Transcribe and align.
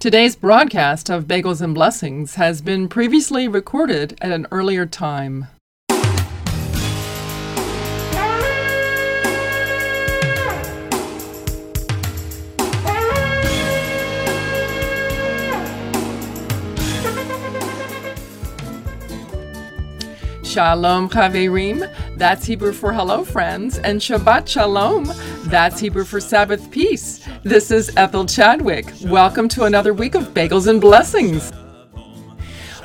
Today's 0.00 0.36
broadcast 0.36 1.10
of 1.10 1.24
Bagels 1.24 1.60
and 1.60 1.74
Blessings 1.74 2.36
has 2.36 2.62
been 2.62 2.88
previously 2.88 3.48
recorded 3.48 4.16
at 4.20 4.30
an 4.30 4.46
earlier 4.52 4.86
time. 4.86 5.48
Shalom 20.44 21.08
Chaverim, 21.08 21.92
that's 22.18 22.44
Hebrew 22.44 22.72
for 22.72 22.92
hello 22.92 23.24
friends, 23.24 23.78
and 23.78 24.00
Shabbat 24.00 24.48
Shalom, 24.48 25.04
that's 25.44 25.78
Hebrew 25.78 26.04
for 26.04 26.18
Sabbath 26.18 26.68
peace. 26.68 27.24
This 27.44 27.70
is 27.70 27.96
Ethel 27.96 28.26
Chadwick. 28.26 28.92
Welcome 29.04 29.48
to 29.50 29.64
another 29.64 29.94
week 29.94 30.16
of 30.16 30.34
Bagels 30.34 30.66
and 30.66 30.80
Blessings. 30.80 31.52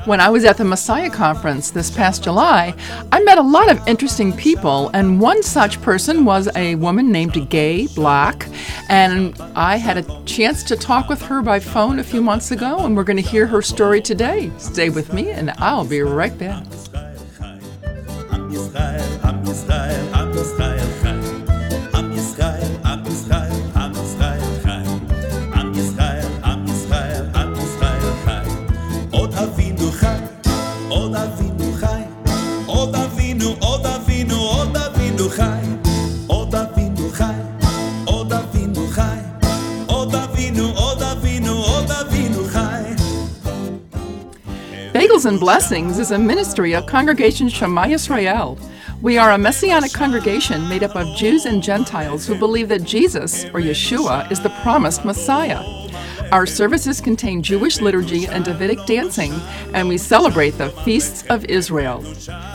When 0.04 0.20
I 0.20 0.28
was 0.28 0.44
at 0.44 0.56
the 0.56 0.64
Messiah 0.64 1.10
Conference 1.10 1.72
this 1.72 1.90
past 1.90 2.22
July, 2.22 2.74
I 3.10 3.22
met 3.24 3.38
a 3.38 3.42
lot 3.42 3.68
of 3.68 3.88
interesting 3.88 4.32
people, 4.32 4.90
and 4.94 5.20
one 5.20 5.42
such 5.42 5.82
person 5.82 6.24
was 6.24 6.48
a 6.54 6.76
woman 6.76 7.10
named 7.10 7.50
Gay 7.50 7.88
Block. 7.88 8.46
And 8.88 9.36
I 9.56 9.78
had 9.78 9.96
a 9.96 10.24
chance 10.26 10.62
to 10.64 10.76
talk 10.76 11.08
with 11.08 11.22
her 11.22 11.42
by 11.42 11.58
phone 11.58 11.98
a 11.98 12.04
few 12.04 12.22
months 12.22 12.52
ago, 12.52 12.84
and 12.84 12.96
we're 12.96 13.02
going 13.02 13.16
to 13.16 13.22
hear 13.22 13.48
her 13.48 13.62
story 13.62 14.00
today. 14.00 14.52
Stay 14.58 14.90
with 14.90 15.12
me, 15.12 15.30
and 15.30 15.50
I'll 15.58 15.86
be 15.86 16.02
right 16.02 16.38
back. 16.38 16.64
Israel, 18.74 19.20
am 19.22 19.42
Israel, 19.46 20.14
am 20.14 20.32
Israel. 20.32 21.03
Bagels 45.24 45.30
and 45.30 45.40
Blessings 45.40 45.98
is 45.98 46.10
a 46.10 46.18
ministry 46.18 46.74
of 46.74 46.84
Congregation 46.84 47.48
Shema 47.48 47.84
Yisrael. 47.84 48.58
We 49.00 49.16
are 49.16 49.30
a 49.30 49.38
messianic 49.38 49.90
congregation 49.94 50.68
made 50.68 50.82
up 50.82 50.94
of 50.94 51.16
Jews 51.16 51.46
and 51.46 51.62
Gentiles 51.62 52.26
who 52.26 52.38
believe 52.38 52.68
that 52.68 52.84
Jesus, 52.84 53.44
or 53.46 53.60
Yeshua, 53.60 54.30
is 54.30 54.42
the 54.42 54.50
promised 54.62 55.02
Messiah. 55.06 55.62
Our 56.30 56.44
services 56.44 57.00
contain 57.00 57.42
Jewish 57.42 57.80
liturgy 57.80 58.26
and 58.26 58.44
Davidic 58.44 58.84
dancing, 58.84 59.32
and 59.72 59.88
we 59.88 59.96
celebrate 59.96 60.58
the 60.58 60.68
feasts 60.84 61.24
of 61.30 61.46
Israel. 61.46 62.04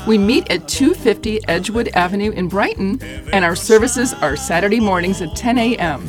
We 0.08 0.20
meet 0.20 0.52
at 0.52 0.68
250 0.68 1.48
Edgewood 1.48 1.88
Avenue 1.96 2.32
in 2.32 2.50
Brighton, 2.50 3.02
and 3.34 3.44
our 3.44 3.56
services 3.56 4.14
are 4.14 4.36
Saturday 4.36 4.80
mornings 4.80 5.24
at 5.24 5.36
10 5.36 5.58
a.m. 5.58 6.08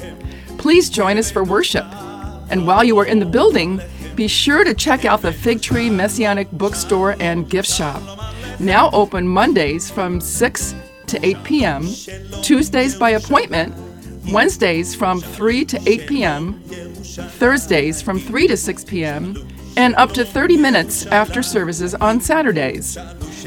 Please 0.58 0.90
join 0.90 1.16
us 1.16 1.30
for 1.30 1.42
worship. 1.42 1.86
And 2.50 2.66
while 2.66 2.84
you 2.84 2.98
are 2.98 3.06
in 3.06 3.18
the 3.18 3.24
building, 3.26 3.80
be 4.20 4.28
sure 4.28 4.64
to 4.64 4.74
check 4.74 5.06
out 5.06 5.22
the 5.22 5.32
Fig 5.32 5.62
Tree 5.62 5.88
Messianic 5.88 6.50
Bookstore 6.50 7.16
and 7.20 7.48
Gift 7.48 7.70
Shop. 7.70 8.02
Now 8.60 8.90
open 8.90 9.26
Mondays 9.26 9.90
from 9.90 10.20
6 10.20 10.74
to 11.06 11.26
8 11.26 11.42
p.m., 11.42 11.88
Tuesdays 12.42 12.96
by 12.96 13.12
appointment, 13.12 13.74
Wednesdays 14.30 14.94
from 14.94 15.22
3 15.22 15.64
to 15.64 15.80
8 15.88 16.06
p.m., 16.06 16.60
Thursdays 17.40 18.02
from 18.02 18.20
3 18.20 18.46
to 18.48 18.58
6 18.58 18.84
p.m., 18.84 19.34
and 19.78 19.94
up 19.94 20.12
to 20.12 20.26
30 20.26 20.58
minutes 20.58 21.06
after 21.06 21.42
services 21.42 21.94
on 21.94 22.20
Saturdays. 22.20 22.98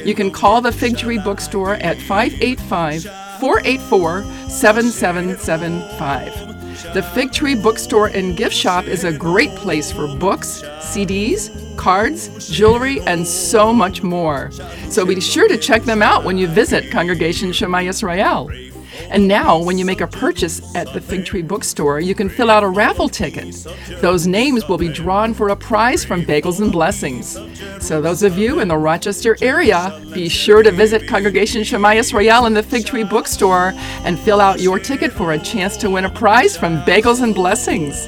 You 0.04 0.16
can 0.16 0.32
call 0.32 0.60
the 0.60 0.72
Fig 0.72 0.98
Tree 0.98 1.20
Bookstore 1.20 1.76
at 1.76 2.00
585 2.00 3.04
484 3.39 4.23
7775. 4.50 6.52
The 6.94 7.04
Fig 7.14 7.32
Tree 7.32 7.56
Bookstore 7.56 8.08
and 8.08 8.36
Gift 8.36 8.56
Shop 8.56 8.86
is 8.86 9.04
a 9.04 9.11
great 9.11 9.52
place 9.52 9.92
for 9.92 10.08
books, 10.08 10.64
CDs, 10.80 11.78
cards, 11.78 12.50
jewelry, 12.50 13.00
and 13.02 13.26
so 13.28 13.72
much 13.72 14.02
more. 14.02 14.50
So 14.89 15.06
be 15.06 15.22
sure 15.22 15.48
to 15.48 15.58
check 15.58 15.83
them 15.83 16.02
out 16.02 16.23
when 16.23 16.38
you 16.38 16.48
visit 16.48 16.92
Congregation 16.92 17.52
Shema 17.52 17.80
Yisrael. 17.80 18.73
And 19.09 19.27
now, 19.27 19.61
when 19.61 19.77
you 19.77 19.86
make 19.86 20.02
a 20.02 20.08
purchase 20.08 20.76
at 20.76 20.92
the 20.93 21.02
Fig 21.02 21.26
Tree 21.26 21.42
Bookstore, 21.42 21.99
you 21.99 22.15
can 22.15 22.30
fill 22.30 22.49
out 22.49 22.64
a 22.64 22.67
raffle 22.67 23.09
ticket. 23.09 23.55
Those 24.02 24.27
names 24.27 24.67
will 24.67 24.77
be 24.77 24.89
drawn 24.89 25.33
for 25.33 25.49
a 25.49 25.55
prize 25.55 26.04
from 26.04 26.23
Bagels 26.23 26.61
and 26.61 26.71
Blessings. 26.71 27.37
So, 27.80 28.02
those 28.02 28.23
of 28.23 28.37
you 28.37 28.59
in 28.59 28.67
the 28.67 28.77
Rochester 28.77 29.37
area, 29.42 30.02
be 30.14 30.30
sure 30.30 30.64
to 30.64 30.71
visit 30.71 31.08
Congregation 31.08 31.64
Shema 31.64 31.89
Yisrael 31.89 32.48
in 32.48 32.53
the 32.53 32.64
Fig 32.64 32.86
Tree 32.86 33.03
Bookstore 33.03 33.73
and 34.03 34.20
fill 34.20 34.42
out 34.42 34.61
your 34.61 34.80
ticket 34.80 35.11
for 35.11 35.33
a 35.33 35.39
chance 35.39 35.77
to 35.77 35.89
win 35.89 36.05
a 36.05 36.09
prize 36.09 36.55
from 36.58 36.82
Bagels 36.82 37.21
and 37.21 37.36
Blessings. 37.36 38.08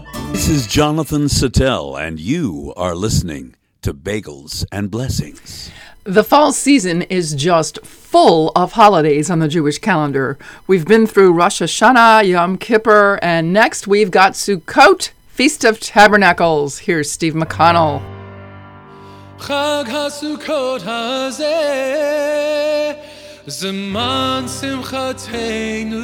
This 0.40 0.48
is 0.48 0.66
Jonathan 0.66 1.24
Sattel, 1.24 2.00
and 2.00 2.20
you 2.20 2.72
are 2.76 2.94
listening 2.94 3.54
to 3.82 3.94
Bagels 3.94 4.64
and 4.70 4.90
Blessings. 4.90 5.70
The 6.04 6.22
fall 6.22 6.52
season 6.52 7.02
is 7.02 7.34
just 7.34 7.84
full 7.84 8.52
of 8.54 8.72
holidays 8.72 9.30
on 9.30 9.40
the 9.40 9.48
Jewish 9.48 9.78
calendar. 9.78 10.38
We've 10.66 10.84
been 10.86 11.06
through 11.06 11.32
Rosh 11.32 11.60
Hashanah, 11.62 12.28
Yom 12.28 12.58
Kippur, 12.58 13.18
and 13.22 13.52
next 13.52 13.88
we've 13.88 14.10
got 14.10 14.32
Sukkot, 14.34 15.10
Feast 15.26 15.64
of 15.64 15.80
Tabernacles. 15.80 16.78
Here's 16.78 17.10
Steve 17.10 17.34
McConnell. 17.34 18.02
חג 19.38 19.84
הסוכות 19.88 20.82
הזה 20.86 21.56
זמן 23.46 24.44
שמחתנו 24.60 25.96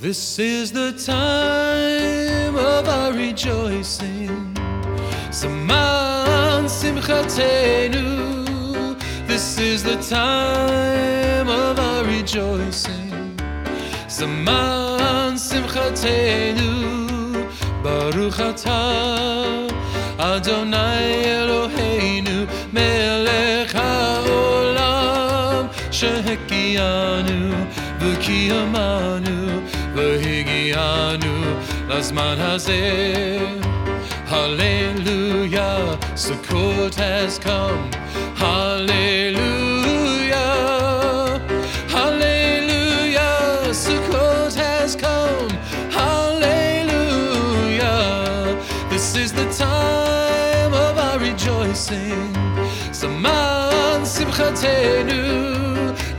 This 0.00 0.38
is 0.38 0.70
the 0.70 0.92
time 0.92 2.54
of 2.54 2.88
our 2.88 3.12
rejoicing. 3.12 4.54
Zaman 5.32 6.66
simchatenu. 6.68 8.06
This 9.26 9.58
is 9.58 9.82
the 9.82 9.96
time 9.96 11.48
of 11.48 11.80
our 11.80 12.04
rejoicing. 12.04 13.36
Zaman 14.08 15.34
simchatenu. 15.34 16.70
Baruch 17.82 18.38
atah 18.38 19.66
Adonai 20.20 21.26
Eloheinu 21.26 22.46
melech 22.72 23.72
haolam 23.74 25.68
shehekianu 25.90 27.50
v'kiyamanu. 27.98 29.57
והגיענו 29.97 31.43
לזמן 31.87 32.35
הזה 32.39 33.39
Hallelujah, 34.33 35.99
Sukkot 36.15 36.95
has 36.95 37.37
come. 37.37 37.91
Hallelujah, 38.35 39.39
Hallelujah, 41.87 43.69
Sukkot 43.83 44.55
has 44.55 44.95
come. 44.95 45.49
Hallelujah, 47.03 47.87
this 48.89 49.15
is 49.15 49.31
the 49.33 49.45
time 49.53 50.73
of 50.73 50.97
our 50.97 51.19
rejoicing. 51.19 52.33
Zaman 52.91 54.01
Simchatenu, 54.03 55.66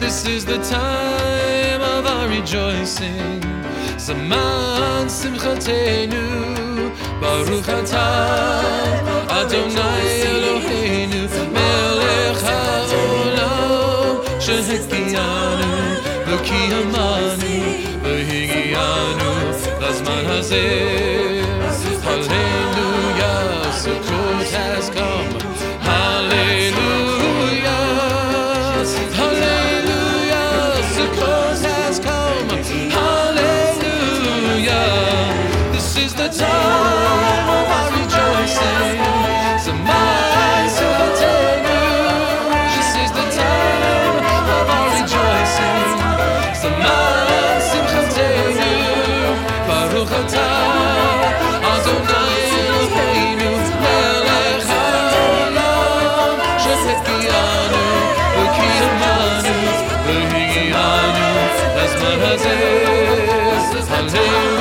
This 0.09 0.25
is 0.25 0.43
the 0.43 0.57
time 0.57 1.81
of 1.81 2.07
our 2.07 2.27
rejoicing. 2.27 3.43
Zaman 3.99 5.05
simchatenu, 5.05 6.25
Baruch 7.21 7.69
atah 7.69 9.37
Adonai 9.39 10.09
Eloheinu, 10.31 11.29
Melech 11.53 12.41
haolam 12.41 14.17
shehekiyanu, 14.45 15.71
v'kiyamanu, 16.25 17.53
v'higiyanu, 18.01 19.31
lazman 19.81 20.25
hazeh. 20.25 21.45
Hallelujah, 22.01 23.45
Sukkot 23.81 24.49
has 24.57 24.89
come. 24.89 25.08
Baruch 64.11 64.58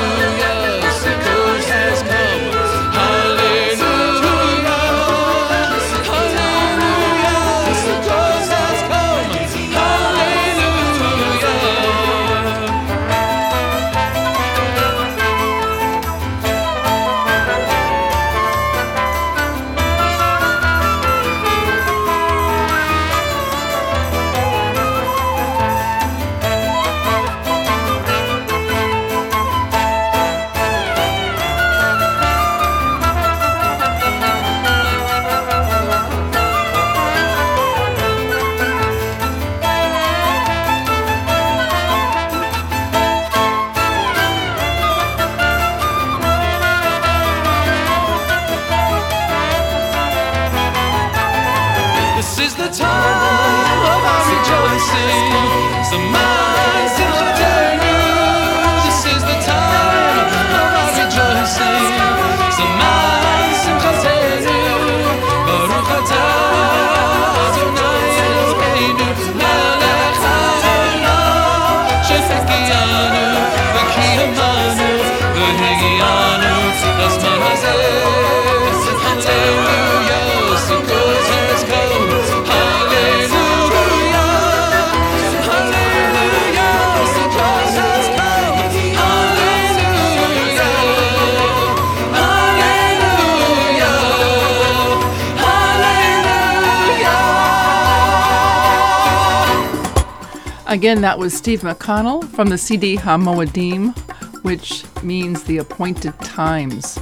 Again, 100.69 101.00
that 101.00 101.19
was 101.19 101.32
Steve 101.32 101.62
McConnell 101.62 102.29
from 102.29 102.50
the 102.50 102.59
CD 102.59 102.94
HaMoadim, 102.94 103.97
which 104.44 104.85
means 105.03 105.43
the 105.44 105.56
appointed 105.56 106.12
times. 106.20 106.99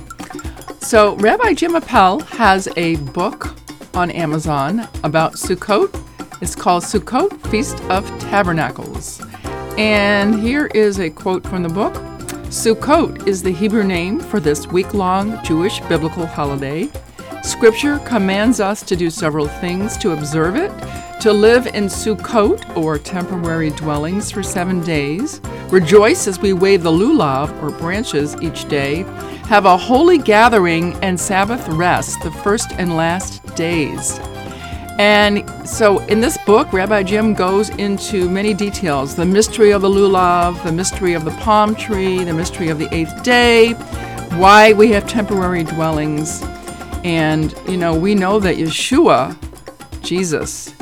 So, 0.79 1.17
Rabbi 1.17 1.53
Jim 1.55 1.75
Appel 1.75 2.21
has 2.21 2.69
a 2.77 2.95
book 2.97 3.57
on 3.93 4.13
Amazon 4.13 4.87
about 5.03 5.33
Sukkot. 5.33 5.93
It's 6.41 6.55
called 6.55 6.85
Sukkot 6.85 7.45
Feast 7.51 7.83
of 7.91 8.07
Tabernacles. 8.21 9.21
And 9.77 10.39
here 10.41 10.67
is 10.67 11.01
a 11.01 11.11
quote 11.11 11.45
from 11.45 11.65
the 11.65 11.69
book 11.69 11.95
Sukkot 12.45 13.27
is 13.27 13.43
the 13.43 13.51
Hebrew 13.51 13.83
name 13.83 14.21
for 14.21 14.39
this 14.39 14.69
week 14.69 14.95
long 14.95 15.43
Jewish 15.43 15.81
biblical 15.81 16.25
holiday. 16.25 16.89
Scripture 17.47 18.01
commands 18.01 18.59
us 18.59 18.83
to 18.83 18.97
do 18.97 19.09
several 19.09 19.47
things 19.47 19.97
to 19.99 20.11
observe 20.11 20.57
it 20.57 20.73
to 21.21 21.33
live 21.33 21.67
in 21.69 21.85
Sukkot, 21.85 22.77
or 22.77 22.99
temporary 22.99 23.71
dwellings, 23.71 24.31
for 24.31 24.43
seven 24.43 24.83
days, 24.83 25.41
rejoice 25.71 26.27
as 26.27 26.39
we 26.39 26.53
wave 26.53 26.83
the 26.83 26.91
lulav, 26.91 27.51
or 27.63 27.71
branches, 27.79 28.37
each 28.43 28.69
day, 28.69 29.03
have 29.49 29.65
a 29.65 29.77
holy 29.77 30.19
gathering 30.19 30.93
and 31.03 31.19
Sabbath 31.19 31.67
rest 31.69 32.21
the 32.23 32.31
first 32.31 32.73
and 32.73 32.97
last 32.97 33.43
days. 33.55 34.19
And 34.99 35.49
so 35.67 36.01
in 36.07 36.21
this 36.21 36.37
book, 36.47 36.73
Rabbi 36.73 37.03
Jim 37.05 37.33
goes 37.33 37.71
into 37.71 38.29
many 38.29 38.55
details 38.55 39.15
the 39.15 39.25
mystery 39.25 39.71
of 39.71 39.83
the 39.83 39.89
lulav, 39.89 40.63
the 40.65 40.73
mystery 40.73 41.15
of 41.15 41.25
the 41.25 41.33
palm 41.43 41.75
tree, 41.75 42.25
the 42.25 42.35
mystery 42.35 42.69
of 42.69 42.79
the 42.79 42.93
eighth 42.95 43.23
day, 43.23 43.73
why 44.35 44.73
we 44.75 44.91
have 44.91 45.09
temporary 45.09 45.65
dwellings. 45.65 46.43
And, 47.07 47.55
you 47.69 47.77
know, 47.77 47.95
we 47.95 48.17
know 48.17 48.41
that 48.41 48.57
Yeshua, 48.57 49.37
Jesus, 50.03 50.75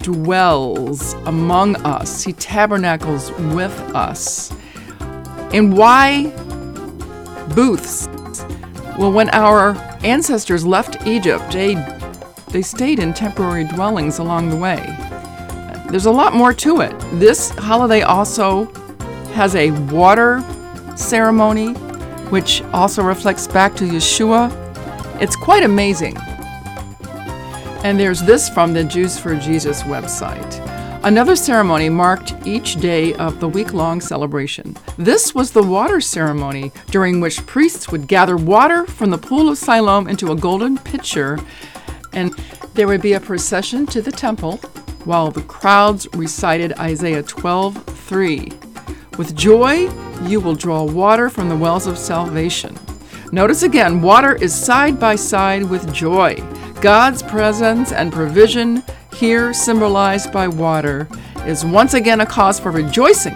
dwells 0.00 1.14
among 1.24 1.76
us, 1.76 2.22
he 2.22 2.34
tabernacles 2.34 3.32
with 3.54 3.72
us. 3.94 4.52
And 5.54 5.74
why 5.74 6.26
booths? 7.54 8.06
Well, 8.98 9.10
when 9.10 9.30
our 9.30 9.74
ancestors 10.04 10.66
left 10.66 11.06
Egypt, 11.06 11.50
they 11.50 11.76
they 12.48 12.60
stayed 12.60 12.98
in 12.98 13.14
temporary 13.14 13.64
dwellings 13.64 14.18
along 14.18 14.50
the 14.50 14.56
way. 14.56 14.84
There's 15.88 16.04
a 16.04 16.10
lot 16.10 16.34
more 16.34 16.52
to 16.52 16.82
it. 16.82 16.94
This 17.14 17.48
holiday 17.48 18.02
also 18.02 18.66
has 19.32 19.54
a 19.54 19.70
water 19.90 20.44
ceremony, 20.94 21.72
which 22.28 22.60
also 22.74 23.02
reflects 23.02 23.46
back 23.46 23.74
to 23.76 23.84
Yeshua. 23.84 24.63
It's 25.20 25.36
quite 25.36 25.62
amazing. 25.62 26.16
And 27.84 28.00
there's 28.00 28.22
this 28.22 28.48
from 28.48 28.72
the 28.72 28.84
Jews 28.84 29.18
for 29.18 29.36
Jesus 29.36 29.82
website. 29.82 30.60
Another 31.04 31.36
ceremony 31.36 31.90
marked 31.90 32.34
each 32.46 32.76
day 32.76 33.12
of 33.14 33.38
the 33.38 33.48
week 33.48 33.74
long 33.74 34.00
celebration. 34.00 34.74
This 34.96 35.34
was 35.34 35.50
the 35.50 35.62
water 35.62 36.00
ceremony, 36.00 36.72
during 36.90 37.20
which 37.20 37.44
priests 37.44 37.90
would 37.90 38.08
gather 38.08 38.38
water 38.38 38.86
from 38.86 39.10
the 39.10 39.18
pool 39.18 39.50
of 39.50 39.58
Siloam 39.58 40.08
into 40.08 40.32
a 40.32 40.36
golden 40.36 40.78
pitcher, 40.78 41.38
and 42.14 42.32
there 42.72 42.86
would 42.86 43.02
be 43.02 43.12
a 43.12 43.20
procession 43.20 43.86
to 43.88 44.00
the 44.00 44.12
temple 44.12 44.56
while 45.04 45.30
the 45.30 45.42
crowds 45.42 46.08
recited 46.14 46.72
Isaiah 46.78 47.22
12:3. 47.22 48.50
With 49.18 49.36
joy, 49.36 49.90
you 50.22 50.40
will 50.40 50.54
draw 50.54 50.82
water 50.84 51.28
from 51.28 51.50
the 51.50 51.56
wells 51.56 51.86
of 51.86 51.98
salvation. 51.98 52.78
Notice 53.34 53.64
again, 53.64 54.00
water 54.00 54.36
is 54.36 54.54
side 54.54 55.00
by 55.00 55.16
side 55.16 55.64
with 55.64 55.92
joy. 55.92 56.36
God's 56.80 57.20
presence 57.20 57.90
and 57.90 58.12
provision, 58.12 58.80
here 59.12 59.52
symbolized 59.52 60.32
by 60.32 60.46
water, 60.46 61.08
is 61.44 61.64
once 61.64 61.94
again 61.94 62.20
a 62.20 62.26
cause 62.26 62.60
for 62.60 62.70
rejoicing. 62.70 63.34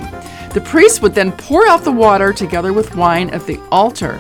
The 0.55 0.63
priest 0.65 1.03
would 1.03 1.17
then 1.17 1.33
pour 1.33 1.67
out 1.67 1.83
the 1.83 1.91
water 1.91 2.33
together 2.33 2.73
with 2.73 2.95
wine 2.95 3.31
at 3.31 3.45
the 3.45 3.59
altar. 3.73 4.17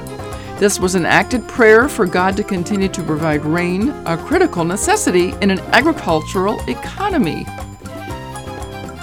This 0.58 0.80
was 0.80 0.96
an 0.96 1.06
acted 1.06 1.46
prayer 1.46 1.88
for 1.88 2.06
God 2.06 2.36
to 2.38 2.42
continue 2.42 2.88
to 2.88 3.02
provide 3.04 3.44
rain, 3.44 3.90
a 4.04 4.16
critical 4.16 4.64
necessity 4.64 5.32
in 5.42 5.52
an 5.52 5.60
agricultural 5.72 6.58
economy. 6.68 7.46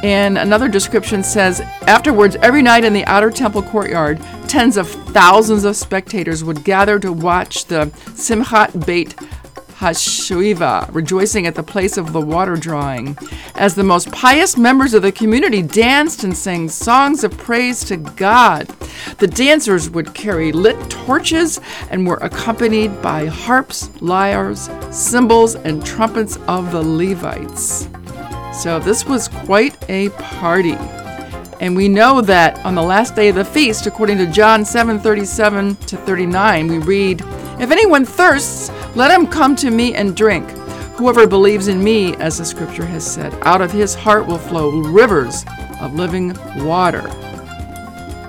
And 0.04 0.38
another 0.38 0.68
description 0.68 1.24
says 1.24 1.62
afterwards, 1.88 2.36
every 2.42 2.62
night 2.62 2.84
in 2.84 2.94
the 2.94 3.06
outer 3.06 3.32
temple 3.32 3.64
courtyard, 3.64 4.20
tens 4.48 4.78
of 4.78 4.90
thousands 4.90 5.64
of 5.66 5.76
spectators 5.76 6.44
would 6.44 6.64
gather 6.64 7.00
to 7.00 7.12
watch 7.12 7.66
the 7.66 7.88
Simchat 8.16 8.86
Beit 8.86 9.16
Hashiva, 9.80 10.90
rejoicing 10.94 11.48
at 11.48 11.56
the 11.56 11.64
place 11.64 11.98
of 11.98 12.14
the 12.14 12.22
water 12.22 12.56
drawing, 12.56 13.18
as 13.56 13.76
the 13.76 13.84
most 13.84 14.10
pious 14.12 14.56
members 14.56 14.94
of 14.94 15.02
the 15.02 15.12
community 15.12 15.62
danced 15.62 16.24
and 16.24 16.36
sang 16.36 16.70
songs 16.70 17.26
of 17.26 17.38
praise 17.38 17.84
to 17.86 17.98
God. 17.98 18.68
The 19.18 19.28
dancers 19.28 19.90
would 19.90 20.14
carry 20.14 20.54
lit 20.54 20.90
torches 20.90 21.60
and 21.90 22.08
were 22.08 22.18
accompanied 22.18 23.02
by 23.02 23.26
harps, 23.26 23.90
lyres, 24.02 24.70
cymbals, 24.92 25.56
and 25.56 25.86
trumpets 25.86 26.38
of 26.48 26.72
the 26.72 26.82
Levites. 26.82 27.90
So 28.54 28.80
this 28.80 29.06
was 29.06 29.28
quite 29.28 29.78
a 29.90 30.10
party. 30.10 30.78
And 31.60 31.76
we 31.76 31.88
know 31.88 32.22
that 32.22 32.64
on 32.66 32.76
the 32.76 32.84
last 32.84 33.16
day 33.16 33.30
of 33.30 33.36
the 33.36 33.46
feast, 33.46 33.88
according 33.88 34.18
to 34.18 34.28
John 34.28 34.66
7:37 34.66 35.78
to 35.88 35.98
39, 35.98 36.68
we 36.68 36.78
read, 36.80 37.24
"If 37.60 37.72
anyone 37.72 38.06
thirsts, 38.06 38.70
let 38.94 39.12
him 39.12 39.26
come 39.26 39.56
to 39.58 39.72
me 39.72 39.96
and 39.96 40.16
drink. 40.16 40.50
Whoever 40.98 41.28
believes 41.28 41.68
in 41.68 41.84
me, 41.84 42.16
as 42.18 42.38
the 42.38 42.46
scripture 42.46 42.86
has 42.86 43.06
said, 43.06 43.34
out 43.44 43.62
of 43.62 43.72
his 43.72 43.96
heart 43.96 44.28
will 44.28 44.38
flow 44.38 44.70
rivers 44.70 45.46
of 45.82 45.96
living 45.96 46.36
water." 46.58 47.04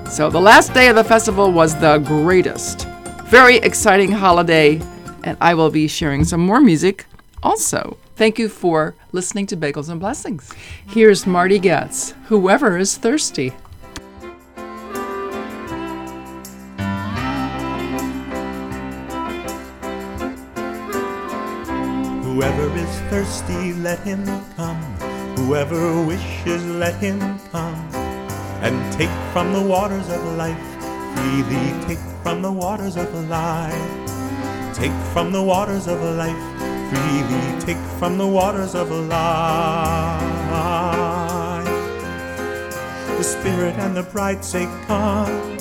So 0.09 0.31
the 0.31 0.41
last 0.41 0.73
day 0.73 0.89
of 0.89 0.97
the 0.97 1.05
festival 1.05 1.51
was 1.51 1.75
the 1.75 1.99
greatest. 1.99 2.87
Very 3.27 3.57
exciting 3.57 4.13
holiday, 4.13 4.81
and 5.25 5.37
I 5.41 5.55
will 5.55 5.71
be 5.71 5.89
sharing 5.89 6.25
some 6.25 6.41
more 6.41 6.61
music 6.61 7.07
also. 7.43 7.97
Thank 8.17 8.39
you 8.39 8.49
for 8.49 8.95
listening 9.17 9.47
to 9.47 9.57
Bagels 9.57 9.89
and 9.89 9.99
Blessings. 9.99 10.53
Here's 10.89 11.27
Marty 11.27 11.59
Goetz, 11.59 12.13
Whoever 12.27 12.77
is 12.77 12.99
Thirsty. 12.99 13.55
Whoever 22.21 22.77
is 22.77 23.01
thirsty, 23.09 23.73
let 23.73 23.99
him 24.01 24.23
come. 24.55 24.77
Whoever 25.39 26.05
wishes, 26.05 26.63
let 26.67 26.95
him 26.97 27.19
come. 27.51 27.75
And 28.61 28.77
take 28.93 29.09
from 29.33 29.55
the 29.55 29.63
waters 29.63 30.07
of 30.11 30.23
life, 30.37 30.61
freely 31.17 31.73
take 31.89 32.03
from 32.23 32.43
the 32.43 32.53
waters 32.53 32.97
of 32.97 33.09
life. 33.31 34.75
Take 34.75 34.93
from 35.15 35.33
the 35.33 35.43
waters 35.43 35.89
of 35.89 35.99
life, 36.03 36.37
freely 36.89 37.61
take 37.61 37.83
from 37.99 38.19
the 38.19 38.27
waters 38.27 38.75
of 38.75 38.91
life. 38.91 40.21
The 43.19 43.25
Spirit 43.25 43.75
and 43.77 43.97
the 43.97 44.03
bride 44.05 44.45
say, 44.45 44.67
Come. 44.87 45.57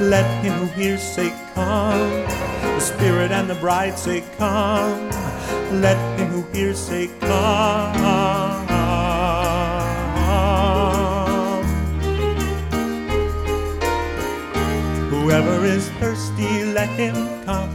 Let 0.00 0.26
him 0.44 0.52
who 0.54 0.66
hears 0.80 1.02
say, 1.02 1.30
Come. 1.54 2.26
The 2.60 2.80
Spirit 2.80 3.30
and 3.30 3.48
the 3.48 3.54
bride 3.56 3.98
say, 3.98 4.22
Come. 4.36 5.10
Let 5.80 5.98
him 6.18 6.28
who 6.28 6.42
hears 6.52 6.78
say, 6.78 7.08
Come. 7.20 8.68
Whoever 15.10 15.64
is 15.66 15.88
thirsty, 16.00 16.64
let 16.64 16.88
him 16.98 17.14
come. 17.44 17.68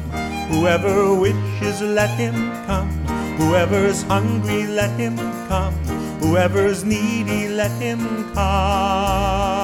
Whoever 0.50 1.14
wishes, 1.14 1.53
let 1.82 2.10
him 2.12 2.36
come. 2.66 2.90
Whoever 3.38 3.78
is 3.78 4.04
hungry, 4.04 4.68
let 4.68 4.92
him 5.00 5.18
come. 5.48 5.74
Whoever 6.20 6.66
is 6.66 6.84
needy, 6.84 7.48
let 7.48 7.72
him 7.82 8.00
come. 8.34 9.64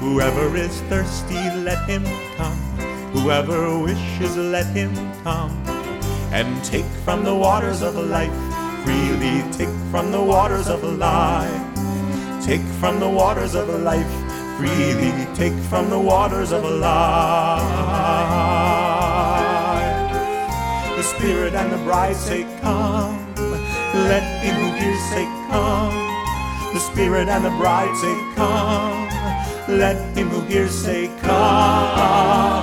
Whoever 0.00 0.56
is 0.56 0.80
thirsty, 0.82 1.34
let 1.34 1.88
him 1.88 2.04
come. 2.36 2.58
Whoever 3.12 3.78
wishes, 3.78 4.36
let 4.36 4.66
him 4.74 4.92
come. 5.22 5.50
And 6.32 6.64
take 6.64 6.86
from 7.04 7.24
the 7.24 7.34
waters 7.34 7.82
of 7.82 7.94
life, 7.96 8.32
freely 8.84 9.42
take 9.52 9.74
from 9.90 10.10
the 10.10 10.22
waters 10.22 10.68
of 10.68 10.82
life. 10.82 11.50
Take 12.44 12.62
from 12.80 13.00
the 13.00 13.08
waters 13.08 13.54
of 13.54 13.68
life, 13.80 14.23
freely 14.56 15.26
take 15.34 15.54
from 15.68 15.90
the 15.90 15.98
waters 15.98 16.52
of 16.52 16.64
life. 16.64 17.60
The 20.96 21.02
Spirit 21.02 21.54
and 21.54 21.72
the 21.72 21.78
bride 21.78 22.16
say, 22.16 22.44
Come. 22.60 23.18
Let 24.08 24.22
him 24.42 24.54
who 24.56 24.72
hears 24.78 25.00
say, 25.10 25.24
Come. 25.50 25.94
The 26.74 26.80
Spirit 26.80 27.28
and 27.28 27.44
the 27.44 27.50
bride 27.50 27.96
say, 27.96 28.14
Come. 28.34 29.08
Let 29.78 29.96
him 30.16 30.28
who 30.28 30.40
hears 30.42 30.72
say, 30.72 31.08
Come. 31.20 32.54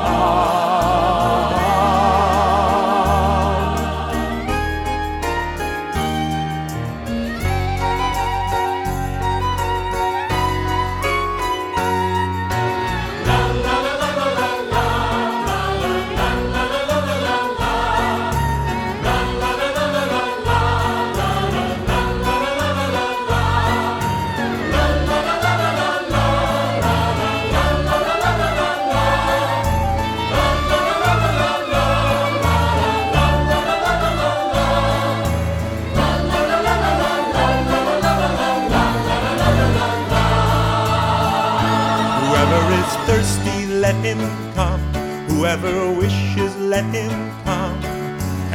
Let 43.92 44.06
him 44.06 44.54
come. 44.54 44.80
Whoever 45.28 45.92
wishes, 45.92 46.56
let 46.56 46.86
him 46.96 47.12
come. 47.44 47.84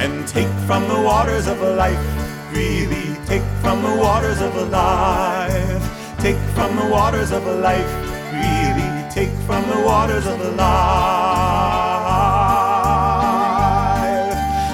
And 0.00 0.26
take 0.26 0.48
from 0.66 0.88
the 0.88 1.00
waters 1.02 1.46
of 1.46 1.60
life, 1.60 2.00
freely 2.50 3.16
take 3.26 3.42
from 3.60 3.82
the 3.82 3.96
waters 4.00 4.40
of 4.40 4.54
life. 4.70 5.82
Take 6.20 6.38
from 6.54 6.74
the 6.76 6.86
waters 6.86 7.32
of 7.32 7.44
life, 7.44 7.90
freely 8.30 8.88
take 9.10 9.34
from 9.46 9.62
the 9.68 9.80
waters 9.84 10.26
of 10.26 10.40
life. 10.56 10.66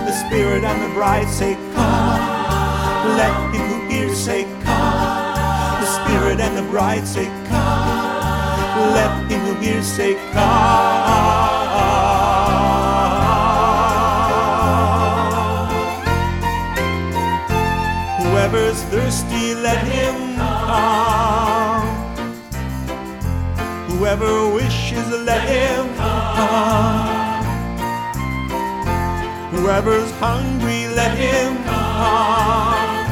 The 0.07 0.15
Spirit 0.27 0.63
and 0.63 0.79
the 0.85 0.95
bride 0.95 1.29
say, 1.29 1.55
Come. 1.75 3.17
Let 3.19 3.35
him 3.53 3.67
who 3.67 3.89
hears 3.91 4.17
say, 4.17 4.45
Come. 4.63 5.81
The 5.83 5.89
Spirit 5.99 6.39
and 6.39 6.57
the 6.57 6.71
bride 6.71 7.07
say, 7.07 7.27
Come. 7.49 8.03
Let 8.95 9.31
him 9.31 9.42
who 9.53 9.61
hears 9.61 9.87
say, 9.87 10.15
Come. 10.33 11.43
Whoever's 18.23 18.83
thirsty, 18.85 19.55
let 19.55 19.79
him 19.87 20.37
come. 20.37 21.83
Whoever 23.89 24.55
wishes, 24.55 25.09
let 25.09 25.43
him 25.49 25.95
come. 25.97 27.45
Whoever's 29.51 30.11
hungry, 30.13 30.89
let 30.89 31.17
him 31.17 31.63
come. 31.65 33.03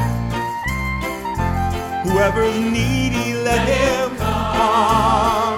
Whoever's 2.04 2.58
needy, 2.58 3.34
let 3.34 3.66
him 3.68 4.16
come. 4.16 5.49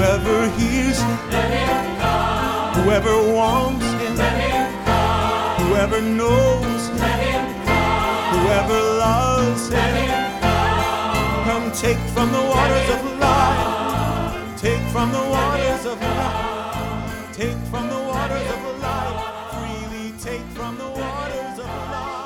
Whoever 0.00 0.48
hears, 0.56 0.98
let 1.30 1.50
him 1.52 2.00
come. 2.00 2.72
Whoever 2.84 3.14
wants 3.34 3.84
him, 3.84 4.16
let 4.16 4.32
him 4.32 4.84
come. 4.86 5.66
Whoever 5.66 6.00
knows, 6.00 6.88
let 6.98 7.20
him 7.20 7.44
come. 7.66 8.40
Whoever 8.40 8.80
loves, 8.96 9.68
let 9.70 9.92
him 10.00 10.40
come. 10.40 11.44
Come 11.44 11.72
take 11.72 11.98
from 12.14 12.32
the 12.32 12.40
waters 12.40 12.88
of 12.96 13.18
life. 13.20 14.58
Take 14.58 14.80
from 14.88 15.12
the 15.12 15.20
waters 15.20 15.84
of 15.84 16.00
life. 16.00 17.36
Take 17.36 17.58
from 17.70 17.88
the 17.90 18.00
waters 18.10 18.48
of 18.54 18.80
life. 18.80 19.52
Freely 19.52 20.14
take 20.18 20.46
from 20.56 20.78
the 20.78 20.88
waters 20.88 21.58
of 21.58 21.66
life. 21.66 22.19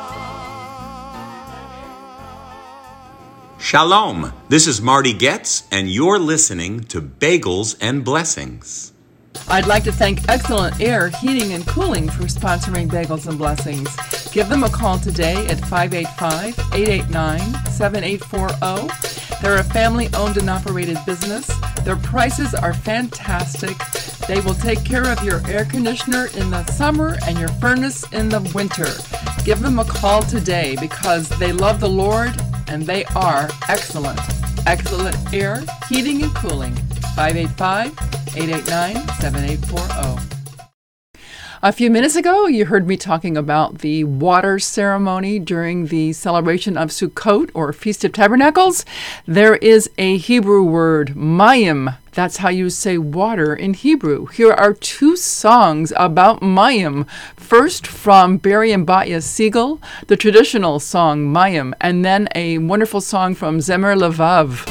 Shalom. 3.65 4.31
This 4.51 4.67
is 4.67 4.83
Marty 4.83 5.15
Goetz, 5.15 5.67
and 5.71 5.91
you're 5.91 6.19
listening 6.19 6.81
to 6.81 7.01
Bagels 7.01 7.79
and 7.81 8.05
Blessings. 8.05 8.93
I'd 9.49 9.67
like 9.67 9.85
to 9.85 9.91
thank 9.91 10.29
Excellent 10.29 10.79
Air 10.83 11.09
Heating 11.09 11.55
and 11.55 11.67
Cooling 11.67 12.11
for 12.11 12.25
sponsoring 12.25 12.89
Bagels 12.89 13.27
and 13.27 13.39
Blessings. 13.39 13.89
Give 14.33 14.51
them 14.51 14.65
a 14.65 14.69
call 14.69 14.99
today 14.99 15.47
at 15.47 15.61
585 15.61 16.59
889 16.75 17.41
7840. 17.71 19.41
They're 19.41 19.57
a 19.57 19.65
family 19.65 20.11
owned 20.13 20.37
and 20.37 20.51
operated 20.51 20.99
business 21.07 21.47
Their 21.85 21.97
prices 21.97 22.55
are 22.55 22.75
fantastic. 22.75 23.79
They 24.29 24.41
will 24.41 24.55
take 24.55 24.85
care 24.85 25.11
of 25.11 25.25
your 25.25 25.41
air 25.49 25.65
conditioner 25.65 26.27
in 26.37 26.51
the 26.51 26.67
summer 26.67 27.17
and 27.27 27.39
your 27.39 27.49
furnace 27.49 28.05
in 28.13 28.29
the 28.29 28.43
winter. 28.55 28.89
Give 29.43 29.61
them 29.61 29.79
a 29.79 29.87
call 29.87 30.21
today 30.21 30.77
because 30.79 31.31
they 31.39 31.53
love 31.53 31.81
the 31.81 31.89
Lord 31.89 32.39
and 32.75 32.83
they 32.83 33.05
are 33.15 33.49
excellent. 33.69 34.19
Excellent 34.67 35.17
air, 35.33 35.63
heating, 35.89 36.25
and 36.25 36.35
cooling. 36.35 36.75
585 37.15 37.87
889 38.37 39.09
7840. 39.21 40.34
A 41.65 41.73
few 41.73 41.91
minutes 41.91 42.15
ago, 42.15 42.47
you 42.47 42.67
heard 42.67 42.87
me 42.87 42.99
talking 42.99 43.39
about 43.39 43.79
the 43.79 44.05
water 44.05 44.59
ceremony 44.59 45.39
during 45.39 45.87
the 45.87 46.13
celebration 46.13 46.77
of 46.77 46.91
Sukkot 46.91 47.51
or 47.55 47.73
Feast 47.73 48.05
of 48.05 48.13
Tabernacles. 48.13 48.85
There 49.25 49.57
is 49.57 49.89
a 49.97 50.19
Hebrew 50.19 50.63
word, 50.63 51.15
mayim. 51.15 51.97
That's 52.13 52.37
how 52.37 52.51
you 52.51 52.69
say 52.69 52.99
water 52.99 53.57
in 53.57 53.73
Hebrew. 53.73 54.27
Here 54.27 54.53
are 54.53 54.75
two 54.75 55.17
songs 55.17 55.91
about 55.97 56.43
mayim. 56.43 57.09
First, 57.35 57.87
from 57.87 58.37
Barry 58.37 58.71
and 58.71 58.87
Batya 58.87 59.23
Segal, 59.23 59.81
the 60.09 60.19
traditional 60.19 60.81
song 60.81 61.33
Mayim, 61.33 61.73
and 61.81 62.05
then 62.05 62.29
a 62.35 62.59
wonderful 62.59 63.01
song 63.01 63.35
from 63.35 63.61
Zemer 63.61 63.97
Levav. 63.97 64.69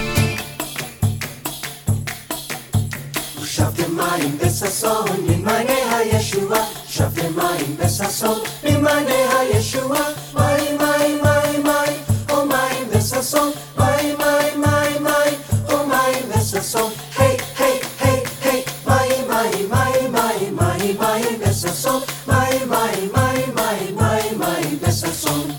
שפי 6.98 7.28
מים 7.36 7.76
בששון, 7.76 8.38
ממעייני 8.64 9.12
הישועה, 9.12 10.10
מים, 10.34 10.78
מים, 10.78 11.18
מים, 11.22 11.62
מים, 11.62 11.96
או 12.30 12.46
מים 12.46 12.88
בששון, 12.94 13.50
מים, 13.78 14.16
מים, 14.18 14.60
מים, 14.60 15.02
מים, 15.02 15.34
או 15.72 15.86
מים 15.86 16.22
בששון, 16.36 16.92
היי, 17.18 17.36
היי, 17.58 17.80
היי, 18.00 18.22
היי, 18.42 18.62
מים, 18.86 19.28
מים, 19.28 19.70
מים, 19.70 20.12
מים, 20.12 20.56
מים, 20.56 20.96
מים 21.00 21.40
בששון, 21.40 22.00
מים, 22.26 22.68
מים, 22.68 23.10
מים, 23.14 23.54
מים, 23.54 23.94
מים, 23.96 24.38
מים 24.38 24.78
בששון. 24.82 25.50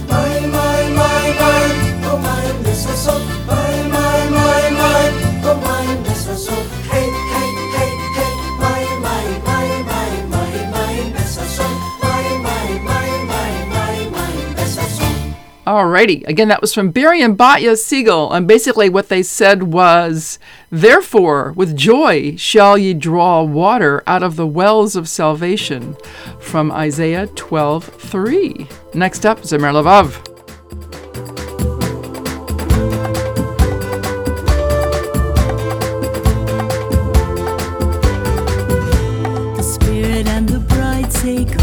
Alrighty, 15.64 16.26
again, 16.26 16.48
that 16.48 16.60
was 16.60 16.74
from 16.74 16.90
Barry 16.90 17.22
and 17.22 17.38
Batya 17.38 17.76
Segal, 17.76 18.34
and 18.34 18.48
basically 18.48 18.88
what 18.88 19.08
they 19.08 19.22
said 19.22 19.62
was, 19.62 20.38
Therefore, 20.70 21.52
with 21.52 21.76
joy 21.76 22.34
shall 22.36 22.76
ye 22.76 22.92
draw 22.94 23.42
water 23.42 24.02
out 24.06 24.22
of 24.22 24.36
the 24.36 24.46
wells 24.46 24.96
of 24.96 25.08
salvation, 25.08 25.96
from 26.40 26.72
Isaiah 26.72 27.26
12:3. 27.28 28.66
Next 28.92 29.24
up, 29.24 29.42
Zemer 29.42 29.72
Levav. 29.72 30.31
Bride 41.22 41.61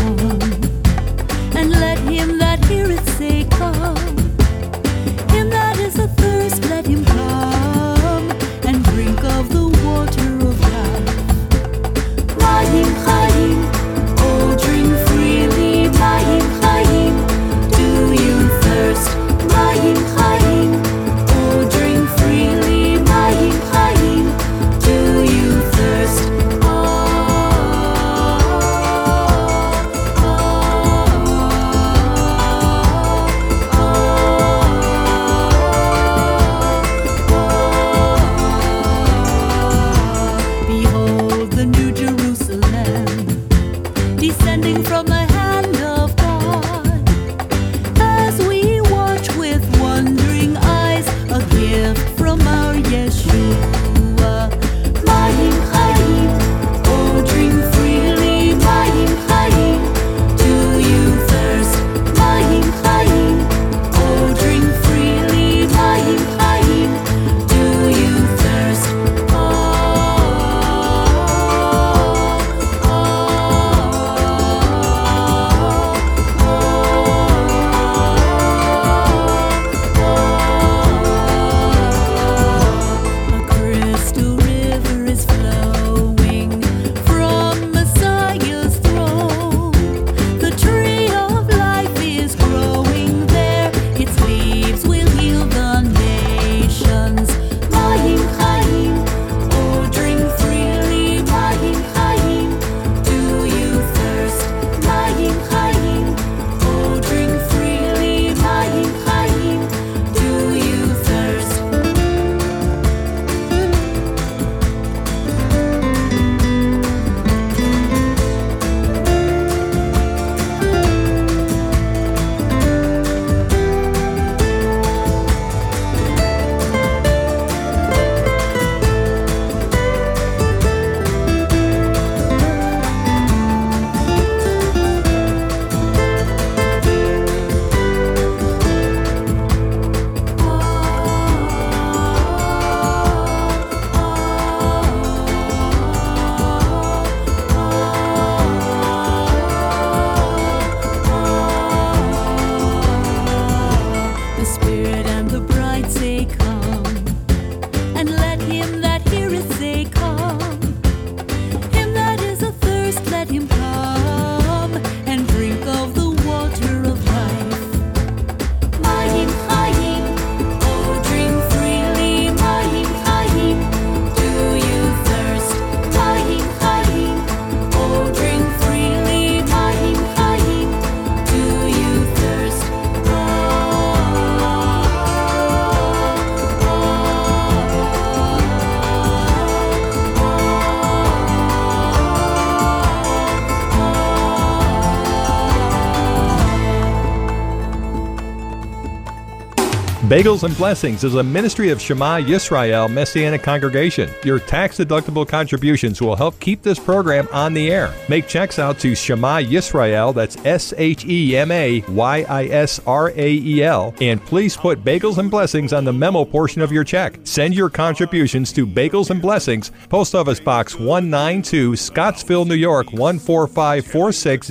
Bagels 200.09 200.43
and 200.43 200.57
Blessings 200.57 201.03
is 201.03 201.13
a 201.13 201.21
ministry 201.21 201.69
of 201.69 201.79
Shema 201.79 202.17
Yisrael 202.17 202.91
Messianic 202.91 203.43
Congregation. 203.43 204.09
Your 204.23 204.39
tax 204.39 204.79
deductible 204.79 205.27
contributions 205.27 206.01
will 206.01 206.15
help 206.15 206.39
keep 206.39 206.63
this 206.63 206.79
program 206.79 207.27
on 207.31 207.53
the 207.53 207.71
air. 207.71 207.93
Make 208.09 208.27
checks 208.27 208.57
out 208.57 208.79
to 208.79 208.95
Shema 208.95 209.41
Yisrael, 209.41 210.15
that's 210.15 210.35
S 210.43 210.73
H 210.77 211.05
E 211.05 211.37
M 211.37 211.51
A 211.51 211.83
Y 211.87 212.25
I 212.27 212.45
S 212.45 212.79
R 212.87 213.09
A 213.15 213.33
E 213.33 213.63
L, 213.63 213.93
and 214.01 214.18
please 214.29 214.55
put 214.55 214.83
Bagels 214.83 215.17
and 215.17 215.31
Blessings 215.31 215.73
on 215.73 215.83
the 215.83 215.91
memo 215.91 216.23
portion 216.23 216.61
of 216.61 216.71
your 216.71 216.83
check. 216.83 217.19
Send 217.23 217.55
your 217.55 217.69
contributions 217.69 218.53
to 218.53 218.67
Bagels 218.67 219.09
and 219.09 219.19
Blessings, 219.19 219.71
Post 219.89 220.13
Office 220.13 220.39
Box 220.39 220.75
192, 220.75 221.75
Scottsville, 221.75 222.45
New 222.45 222.53
York 222.53 222.91
14546 222.91 224.49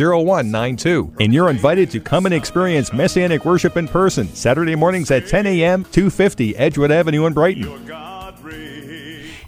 0192. 0.00 1.14
And 1.20 1.34
you're 1.34 1.50
invited 1.50 1.90
to 1.90 2.00
come 2.00 2.24
and 2.24 2.34
experience 2.34 2.94
Messianic 2.94 3.44
worship 3.44 3.76
in 3.76 3.86
person 3.86 4.26
Saturday 4.28 4.74
mornings 4.74 5.10
at 5.10 5.28
10 5.28 5.46
a.m., 5.46 5.84
250 5.84 6.56
Edgewood 6.56 6.90
Avenue 6.90 7.26
in 7.26 7.34
Brighton. 7.34 7.90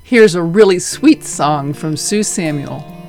Here's 0.05 0.35
a 0.35 0.43
really 0.43 0.79
sweet 0.81 1.25
song 1.25 1.73
from 1.73 1.97
Sue 1.97 2.23
Samuel. 2.23 3.02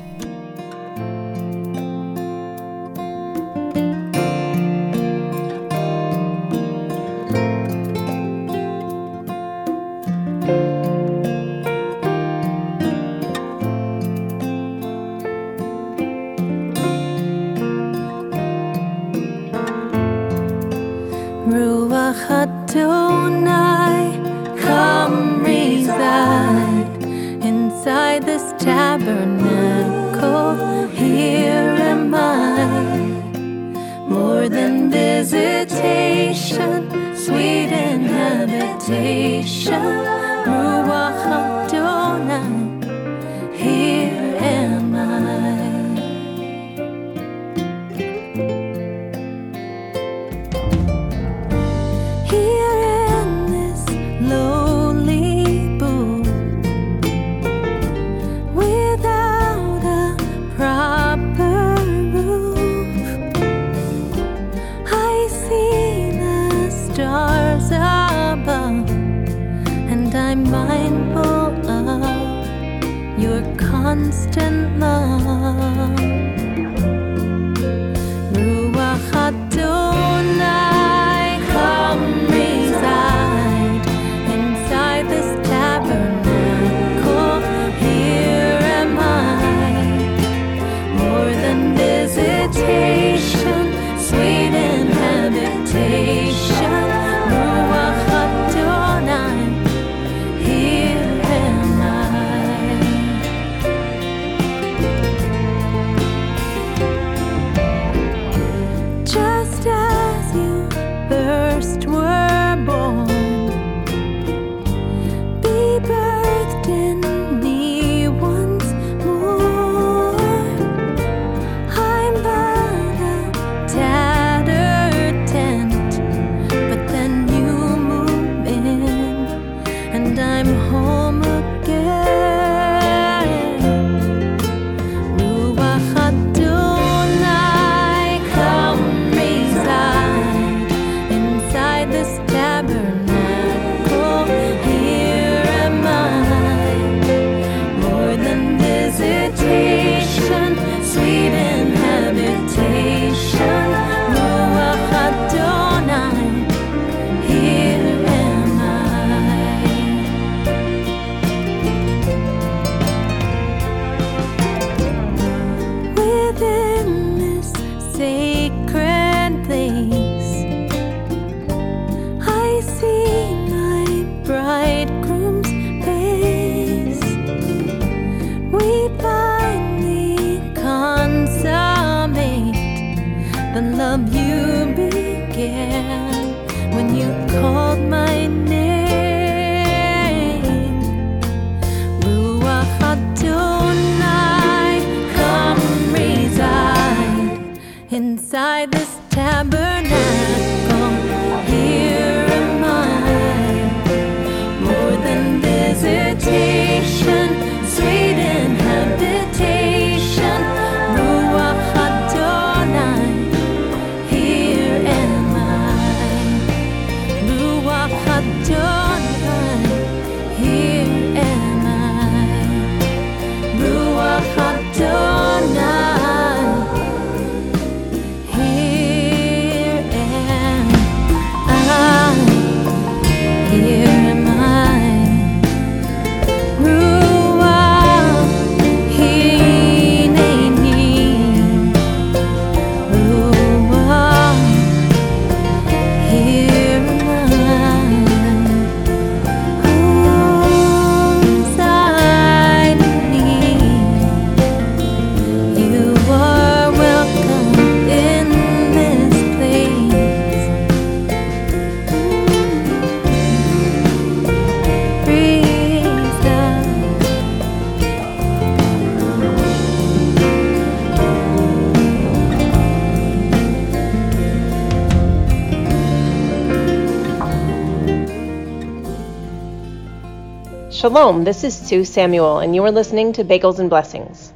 Shalom, 280.84 281.24
this 281.24 281.46
is 281.46 281.58
Sue 281.58 281.86
Samuel, 281.86 282.39
and 282.39 282.54
you 282.54 282.62
are 282.65 282.69
listening 282.69 283.13
to 283.13 283.24
Bagels 283.24 283.58
and 283.58 283.69
Blessings. 283.69 284.34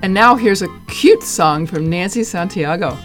And 0.00 0.14
now 0.14 0.36
here's 0.36 0.62
a 0.62 0.68
cute 0.86 1.24
song 1.24 1.66
from 1.66 1.90
Nancy 1.90 2.22
Santiago. 2.22 2.96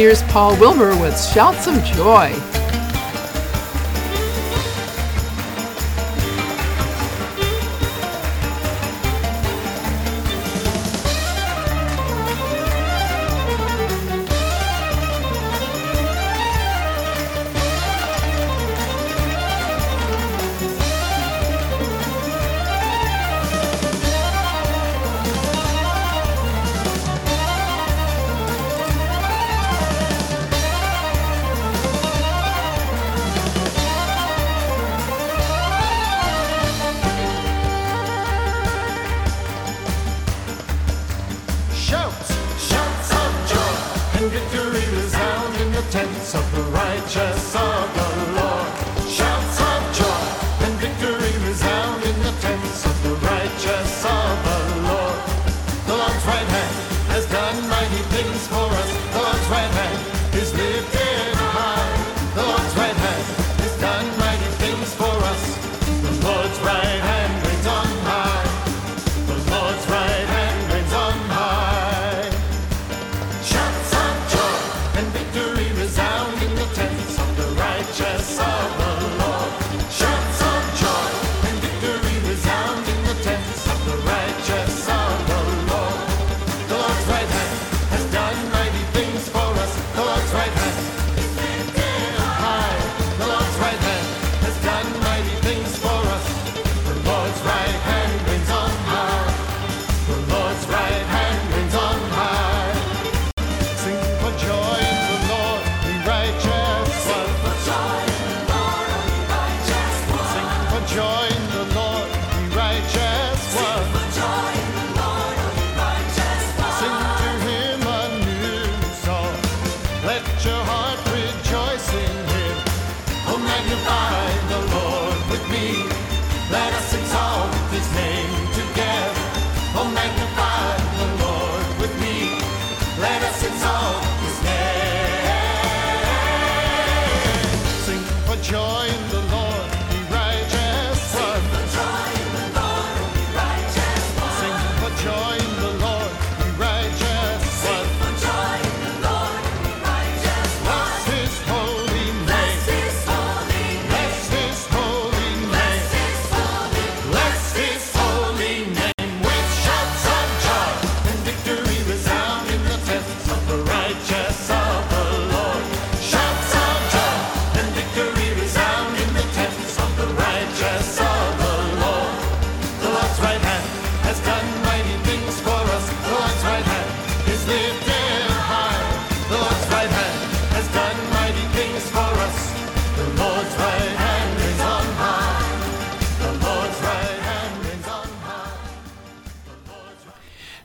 here's 0.00 0.22
Paul 0.22 0.58
Wilbur 0.58 0.98
with 0.98 1.22
Shouts 1.22 1.66
of 1.66 1.74
Joy. 1.84 2.59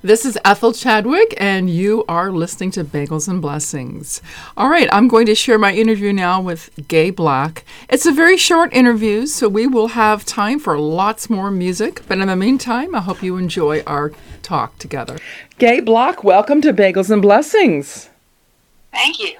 This 0.05 0.23
is 0.23 0.37
Ethel 0.45 0.71
Chadwick, 0.71 1.33
and 1.35 1.67
you 1.67 2.05
are 2.07 2.31
listening 2.31 2.69
to 2.73 2.83
Bagels 2.83 3.27
and 3.27 3.41
Blessings. 3.41 4.21
All 4.55 4.69
right, 4.69 4.87
I'm 4.91 5.07
going 5.07 5.25
to 5.25 5.33
share 5.33 5.57
my 5.57 5.73
interview 5.73 6.13
now 6.13 6.39
with 6.39 6.69
Gay 6.87 7.09
Block. 7.09 7.63
It's 7.89 8.05
a 8.05 8.11
very 8.11 8.37
short 8.37 8.71
interview, 8.71 9.25
so 9.25 9.49
we 9.49 9.65
will 9.65 9.87
have 9.87 10.23
time 10.23 10.59
for 10.59 10.77
lots 10.77 11.27
more 11.27 11.49
music. 11.49 12.03
But 12.07 12.19
in 12.19 12.27
the 12.27 12.35
meantime, 12.35 12.93
I 12.93 13.01
hope 13.01 13.23
you 13.23 13.37
enjoy 13.37 13.81
our 13.87 14.11
talk 14.43 14.77
together. 14.77 15.17
Gay 15.57 15.79
Block, 15.79 16.23
welcome 16.23 16.61
to 16.61 16.71
Bagels 16.71 17.09
and 17.09 17.23
Blessings. 17.23 18.11
Thank 18.91 19.17
you. 19.17 19.33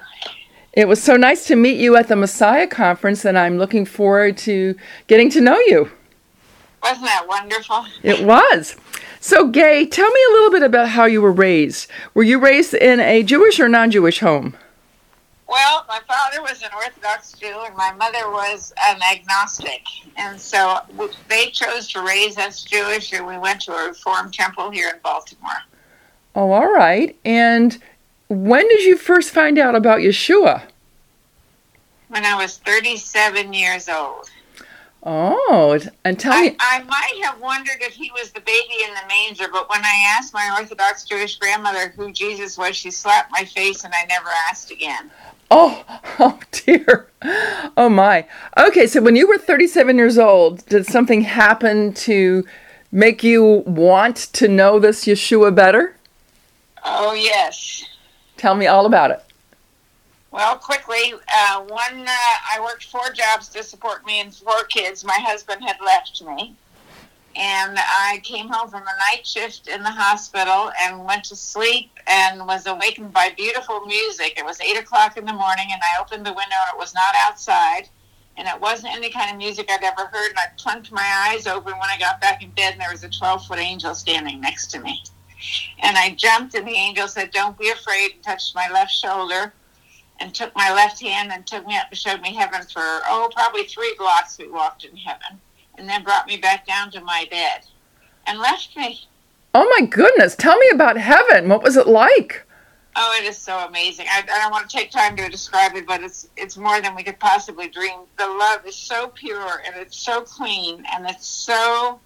It 0.72 0.88
was 0.88 1.00
so 1.00 1.16
nice 1.16 1.46
to 1.46 1.54
meet 1.54 1.78
you 1.78 1.94
at 1.94 2.08
the 2.08 2.16
Messiah 2.16 2.66
Conference, 2.66 3.24
and 3.24 3.38
I'm 3.38 3.56
looking 3.56 3.84
forward 3.84 4.36
to 4.38 4.74
getting 5.06 5.30
to 5.30 5.40
know 5.40 5.60
you. 5.60 5.92
Wasn't 6.82 7.06
that 7.06 7.26
wonderful? 7.28 7.86
It 8.02 8.24
was. 8.24 8.74
So, 9.20 9.48
Gay, 9.48 9.86
tell 9.86 10.10
me 10.10 10.20
a 10.28 10.32
little 10.32 10.50
bit 10.50 10.62
about 10.62 10.88
how 10.90 11.04
you 11.04 11.22
were 11.22 11.32
raised. 11.32 11.90
Were 12.14 12.22
you 12.22 12.38
raised 12.38 12.74
in 12.74 13.00
a 13.00 13.22
Jewish 13.22 13.58
or 13.58 13.68
non 13.68 13.90
Jewish 13.90 14.20
home? 14.20 14.56
Well, 15.48 15.84
my 15.88 16.00
father 16.08 16.42
was 16.42 16.62
an 16.62 16.70
Orthodox 16.74 17.32
Jew 17.32 17.62
and 17.64 17.76
my 17.76 17.92
mother 17.92 18.30
was 18.30 18.72
an 18.88 19.00
agnostic. 19.12 19.82
And 20.16 20.40
so 20.40 20.80
they 21.28 21.46
chose 21.50 21.88
to 21.92 22.02
raise 22.02 22.36
us 22.36 22.62
Jewish, 22.62 23.12
and 23.12 23.26
we 23.26 23.38
went 23.38 23.60
to 23.62 23.72
a 23.72 23.88
Reformed 23.88 24.34
temple 24.34 24.70
here 24.70 24.88
in 24.88 25.00
Baltimore. 25.02 25.62
Oh, 26.34 26.50
all 26.50 26.72
right. 26.72 27.16
And 27.24 27.78
when 28.28 28.66
did 28.68 28.82
you 28.82 28.96
first 28.96 29.30
find 29.30 29.58
out 29.58 29.74
about 29.74 30.00
Yeshua? 30.00 30.62
When 32.08 32.24
I 32.24 32.34
was 32.34 32.58
37 32.58 33.52
years 33.52 33.88
old. 33.88 34.28
Oh, 35.08 35.78
and 36.04 36.18
tell 36.18 36.32
I, 36.32 36.42
me. 36.42 36.56
I 36.58 36.82
might 36.82 37.24
have 37.24 37.40
wondered 37.40 37.76
if 37.80 37.92
he 37.92 38.10
was 38.10 38.32
the 38.32 38.40
baby 38.40 38.82
in 38.82 38.90
the 38.90 39.06
manger, 39.08 39.46
but 39.52 39.70
when 39.70 39.84
I 39.84 40.16
asked 40.18 40.34
my 40.34 40.56
Orthodox 40.58 41.04
Jewish 41.04 41.38
grandmother 41.38 41.94
who 41.96 42.10
Jesus 42.10 42.58
was, 42.58 42.74
she 42.74 42.90
slapped 42.90 43.30
my 43.30 43.44
face 43.44 43.84
and 43.84 43.94
I 43.94 44.04
never 44.06 44.28
asked 44.50 44.72
again. 44.72 45.08
Oh, 45.48 45.84
oh 46.18 46.40
dear. 46.50 47.06
Oh 47.76 47.88
my. 47.88 48.26
Okay, 48.58 48.88
so 48.88 49.00
when 49.00 49.14
you 49.14 49.28
were 49.28 49.38
37 49.38 49.96
years 49.96 50.18
old, 50.18 50.66
did 50.66 50.86
something 50.86 51.20
happen 51.20 51.94
to 51.94 52.44
make 52.90 53.22
you 53.22 53.62
want 53.64 54.16
to 54.16 54.48
know 54.48 54.80
this 54.80 55.04
Yeshua 55.04 55.54
better? 55.54 55.94
Oh, 56.84 57.12
yes. 57.12 57.84
Tell 58.36 58.56
me 58.56 58.66
all 58.66 58.86
about 58.86 59.12
it. 59.12 59.22
Well, 60.30 60.56
quickly, 60.56 61.14
uh, 61.34 61.62
one, 61.62 62.06
uh, 62.06 62.36
I 62.52 62.60
worked 62.60 62.84
four 62.84 63.10
jobs 63.10 63.48
to 63.50 63.62
support 63.62 64.04
me 64.04 64.20
and 64.20 64.34
four 64.34 64.64
kids. 64.64 65.04
My 65.04 65.18
husband 65.18 65.62
had 65.64 65.76
left 65.84 66.22
me. 66.22 66.56
And 67.38 67.78
I 67.78 68.20
came 68.24 68.48
home 68.48 68.70
from 68.70 68.82
a 68.82 69.12
night 69.12 69.26
shift 69.26 69.68
in 69.68 69.82
the 69.82 69.90
hospital 69.90 70.72
and 70.80 71.04
went 71.04 71.24
to 71.24 71.36
sleep 71.36 71.90
and 72.06 72.46
was 72.46 72.66
awakened 72.66 73.12
by 73.12 73.34
beautiful 73.36 73.80
music. 73.80 74.38
It 74.38 74.44
was 74.44 74.58
8 74.58 74.78
o'clock 74.78 75.18
in 75.18 75.26
the 75.26 75.34
morning, 75.34 75.66
and 75.70 75.82
I 75.82 76.00
opened 76.00 76.24
the 76.24 76.32
window, 76.32 76.56
and 76.66 76.74
it 76.74 76.78
was 76.78 76.94
not 76.94 77.14
outside. 77.14 77.90
And 78.38 78.48
it 78.48 78.58
wasn't 78.58 78.94
any 78.94 79.10
kind 79.10 79.30
of 79.30 79.36
music 79.36 79.70
I'd 79.70 79.84
ever 79.84 80.06
heard. 80.06 80.30
And 80.30 80.38
I 80.38 80.46
plunked 80.56 80.90
my 80.90 81.28
eyes 81.28 81.46
open 81.46 81.72
when 81.72 81.90
I 81.90 81.98
got 81.98 82.22
back 82.22 82.42
in 82.42 82.50
bed, 82.52 82.72
and 82.72 82.80
there 82.80 82.90
was 82.90 83.04
a 83.04 83.10
12 83.10 83.46
foot 83.46 83.58
angel 83.58 83.94
standing 83.94 84.40
next 84.40 84.68
to 84.68 84.80
me. 84.80 85.02
And 85.80 85.98
I 85.98 86.14
jumped, 86.14 86.54
and 86.54 86.66
the 86.66 86.72
angel 86.72 87.06
said, 87.06 87.32
Don't 87.32 87.58
be 87.58 87.68
afraid, 87.68 88.12
and 88.14 88.22
touched 88.22 88.54
my 88.54 88.70
left 88.70 88.92
shoulder 88.92 89.52
and 90.20 90.34
took 90.34 90.54
my 90.56 90.72
left 90.72 91.00
hand 91.00 91.30
and 91.32 91.46
took 91.46 91.66
me 91.66 91.76
up 91.76 91.86
and 91.90 91.98
showed 91.98 92.20
me 92.22 92.34
heaven 92.34 92.62
for, 92.62 92.80
oh, 92.82 93.30
probably 93.34 93.64
three 93.64 93.94
blocks 93.98 94.38
we 94.38 94.48
walked 94.48 94.84
in 94.84 94.96
heaven. 94.96 95.40
And 95.78 95.88
then 95.88 96.02
brought 96.04 96.26
me 96.26 96.38
back 96.38 96.66
down 96.66 96.90
to 96.92 97.00
my 97.02 97.26
bed 97.30 97.60
and 98.26 98.38
left 98.38 98.74
me. 98.76 99.00
Oh 99.54 99.68
my 99.78 99.86
goodness. 99.86 100.34
Tell 100.36 100.56
me 100.56 100.68
about 100.72 100.96
heaven. 100.96 101.48
What 101.50 101.62
was 101.62 101.76
it 101.76 101.86
like? 101.86 102.44
Oh, 102.98 103.18
it 103.20 103.26
is 103.26 103.36
so 103.36 103.58
amazing. 103.58 104.06
I, 104.08 104.20
I 104.20 104.38
don't 104.40 104.50
want 104.50 104.70
to 104.70 104.74
take 104.74 104.90
time 104.90 105.16
to 105.16 105.28
describe 105.28 105.76
it, 105.76 105.86
but 105.86 106.02
it's 106.02 106.28
it's 106.34 106.56
more 106.56 106.80
than 106.80 106.94
we 106.94 107.02
could 107.02 107.18
possibly 107.18 107.68
dream. 107.68 108.00
The 108.16 108.26
love 108.26 108.64
is 108.66 108.74
so 108.74 109.08
pure 109.08 109.62
and 109.66 109.76
it's 109.76 109.98
so 109.98 110.22
clean 110.22 110.82
and 110.94 111.06
it's 111.06 111.26
so 111.26 112.00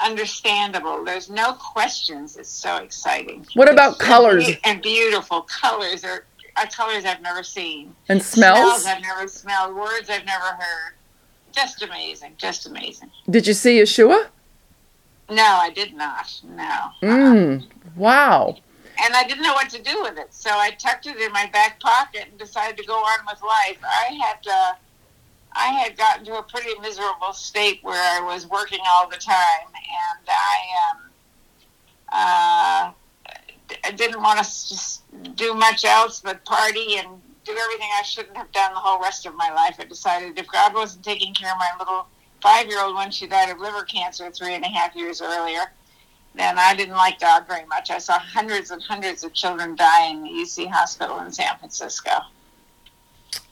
understandable. 0.00 1.04
There's 1.04 1.30
no 1.30 1.54
questions. 1.54 2.36
It's 2.36 2.48
so 2.50 2.76
exciting. 2.78 3.46
What 3.54 3.70
about 3.70 3.94
It's- 3.94 4.06
colors? 4.06 4.50
And 4.64 4.82
beautiful 4.82 5.42
colors 5.42 6.04
are, 6.04 6.24
are 6.56 6.66
colors 6.66 7.04
I've 7.04 7.22
never 7.22 7.42
seen. 7.42 7.94
And 8.08 8.22
smells? 8.22 8.84
I've 8.86 9.02
never 9.02 9.26
smelled. 9.28 9.74
Words 9.74 10.08
I've 10.10 10.24
never 10.24 10.44
heard. 10.44 10.94
Just 11.52 11.82
amazing. 11.82 12.34
Just 12.36 12.66
amazing. 12.66 13.10
Did 13.28 13.46
you 13.46 13.54
see 13.54 13.80
Yeshua? 13.80 14.26
No, 15.30 15.42
I 15.42 15.70
did 15.70 15.94
not. 15.94 16.40
No. 16.44 16.78
Mm. 17.02 17.66
Wow. 17.96 18.56
And 19.02 19.14
I 19.14 19.24
didn't 19.24 19.42
know 19.42 19.54
what 19.54 19.70
to 19.70 19.82
do 19.82 20.02
with 20.02 20.18
it, 20.18 20.32
so 20.32 20.50
I 20.50 20.70
tucked 20.72 21.06
it 21.06 21.16
in 21.16 21.32
my 21.32 21.48
back 21.52 21.80
pocket 21.80 22.26
and 22.30 22.38
decided 22.38 22.76
to 22.76 22.84
go 22.84 22.94
on 22.94 23.18
with 23.26 23.40
life. 23.42 23.78
I 23.82 24.12
had 24.14 24.38
uh, 24.48 24.72
I 25.52 25.66
had 25.66 25.96
gotten 25.96 26.24
to 26.26 26.38
a 26.38 26.42
pretty 26.42 26.78
miserable 26.80 27.32
state 27.32 27.80
where 27.82 27.94
I 27.96 28.20
was 28.24 28.46
working 28.46 28.80
all 28.88 29.08
the 29.08 29.16
time, 29.16 29.66
and 29.66 30.28
I 30.28 30.92
um, 30.92 31.00
uh, 32.12 32.92
I 33.84 33.90
didn't 33.90 34.22
want 34.22 34.38
to 34.38 34.44
just 34.44 35.02
do 35.36 35.54
much 35.54 35.84
else 35.84 36.20
but 36.20 36.44
party 36.44 36.96
and 36.96 37.08
do 37.44 37.52
everything 37.52 37.88
I 37.98 38.02
shouldn't 38.02 38.36
have 38.36 38.50
done 38.52 38.72
the 38.72 38.80
whole 38.80 39.00
rest 39.00 39.26
of 39.26 39.34
my 39.34 39.52
life. 39.52 39.76
I 39.78 39.84
decided 39.84 40.38
if 40.38 40.48
God 40.48 40.74
wasn't 40.74 41.04
taking 41.04 41.34
care 41.34 41.52
of 41.52 41.58
my 41.58 41.70
little 41.78 42.06
five 42.40 42.66
year 42.66 42.82
old 42.82 42.94
when 42.94 43.10
she 43.10 43.26
died 43.26 43.50
of 43.50 43.58
liver 43.58 43.82
cancer 43.82 44.30
three 44.30 44.54
and 44.54 44.64
a 44.64 44.68
half 44.68 44.94
years 44.96 45.20
earlier, 45.20 45.72
then 46.34 46.58
I 46.58 46.74
didn't 46.74 46.96
like 46.96 47.20
God 47.20 47.46
very 47.46 47.66
much. 47.66 47.90
I 47.90 47.98
saw 47.98 48.18
hundreds 48.18 48.70
and 48.70 48.82
hundreds 48.82 49.24
of 49.24 49.32
children 49.32 49.76
die 49.76 50.08
in 50.08 50.22
the 50.22 50.30
UC 50.30 50.70
hospital 50.70 51.20
in 51.20 51.32
San 51.32 51.56
Francisco. 51.58 52.10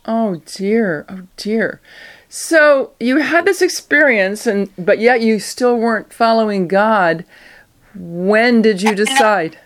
Oh 0.04 0.42
dear. 0.46 1.06
Oh 1.08 1.22
dear. 1.36 1.80
So 2.28 2.92
you 2.98 3.18
had 3.18 3.44
this 3.44 3.62
experience 3.62 4.46
and 4.46 4.70
but 4.76 4.98
yet 4.98 5.20
you 5.20 5.38
still 5.38 5.76
weren't 5.76 6.12
following 6.12 6.66
God. 6.66 7.24
When 7.94 8.62
did 8.62 8.82
you 8.82 8.94
decide? 8.94 9.58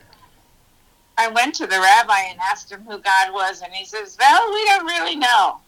I 1.19 1.29
went 1.29 1.55
to 1.57 1.67
the 1.67 1.81
rabbi 1.81 2.21
and 2.29 2.39
asked 2.41 2.71
him 2.71 2.83
who 2.83 2.99
God 2.99 3.33
was, 3.33 3.63
and 3.63 3.73
he 3.73 3.85
says, 3.85 4.17
Well, 4.19 4.53
we 4.53 4.65
don't 4.67 4.87
really 4.87 5.17
know. 5.17 5.59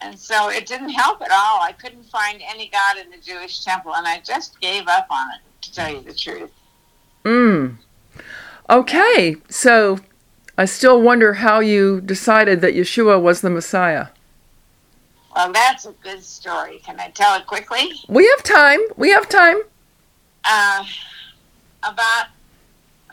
And 0.00 0.18
so 0.18 0.50
it 0.50 0.66
didn't 0.66 0.90
help 0.90 1.22
at 1.22 1.30
all. 1.30 1.60
I 1.62 1.72
couldn't 1.72 2.04
find 2.04 2.42
any 2.46 2.68
God 2.68 2.96
in 2.98 3.10
the 3.10 3.18
Jewish 3.18 3.64
temple, 3.64 3.94
and 3.94 4.06
I 4.06 4.20
just 4.20 4.60
gave 4.60 4.88
up 4.88 5.06
on 5.10 5.26
it, 5.34 5.40
to 5.62 5.72
tell 5.72 5.92
you 5.92 6.00
the 6.00 6.14
truth. 6.14 6.50
Mm. 7.24 7.76
Okay. 8.68 9.36
So 9.48 9.98
I 10.58 10.64
still 10.64 11.00
wonder 11.00 11.34
how 11.34 11.60
you 11.60 12.00
decided 12.00 12.60
that 12.60 12.74
Yeshua 12.74 13.20
was 13.20 13.40
the 13.40 13.50
Messiah. 13.50 14.08
Well, 15.34 15.52
that's 15.52 15.84
a 15.84 15.92
good 16.02 16.22
story. 16.24 16.78
Can 16.78 16.98
I 16.98 17.10
tell 17.10 17.38
it 17.38 17.46
quickly? 17.46 17.92
We 18.08 18.26
have 18.26 18.42
time. 18.42 18.80
We 18.96 19.10
have 19.10 19.28
time. 19.28 19.60
Uh, 20.44 20.84
about 21.82 22.26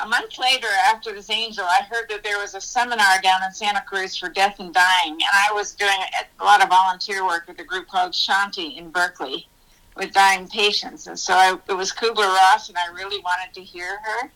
a 0.03 0.07
month 0.07 0.37
later, 0.37 0.67
after 0.87 1.13
this 1.13 1.29
angel, 1.29 1.63
I 1.63 1.83
heard 1.89 2.09
that 2.09 2.23
there 2.23 2.37
was 2.37 2.55
a 2.55 2.61
seminar 2.61 3.21
down 3.21 3.41
in 3.43 3.53
Santa 3.53 3.81
Cruz 3.81 4.17
for 4.17 4.27
death 4.27 4.59
and 4.59 4.73
dying, 4.73 5.13
and 5.13 5.21
I 5.23 5.51
was 5.53 5.73
doing 5.73 5.97
a 6.39 6.43
lot 6.43 6.61
of 6.61 6.69
volunteer 6.69 7.25
work 7.25 7.47
with 7.47 7.59
a 7.59 7.63
group 7.63 7.87
called 7.87 8.11
Shanti 8.11 8.77
in 8.77 8.91
Berkeley 8.91 9.47
with 9.95 10.11
dying 10.11 10.47
patients, 10.47 11.07
and 11.07 11.17
so 11.17 11.33
I, 11.33 11.57
it 11.69 11.73
was 11.73 11.93
Kubler 11.93 12.27
Ross, 12.27 12.67
and 12.67 12.77
I 12.77 12.93
really 12.93 13.21
wanted 13.21 13.53
to 13.53 13.61
hear 13.61 13.99
her, 14.03 14.31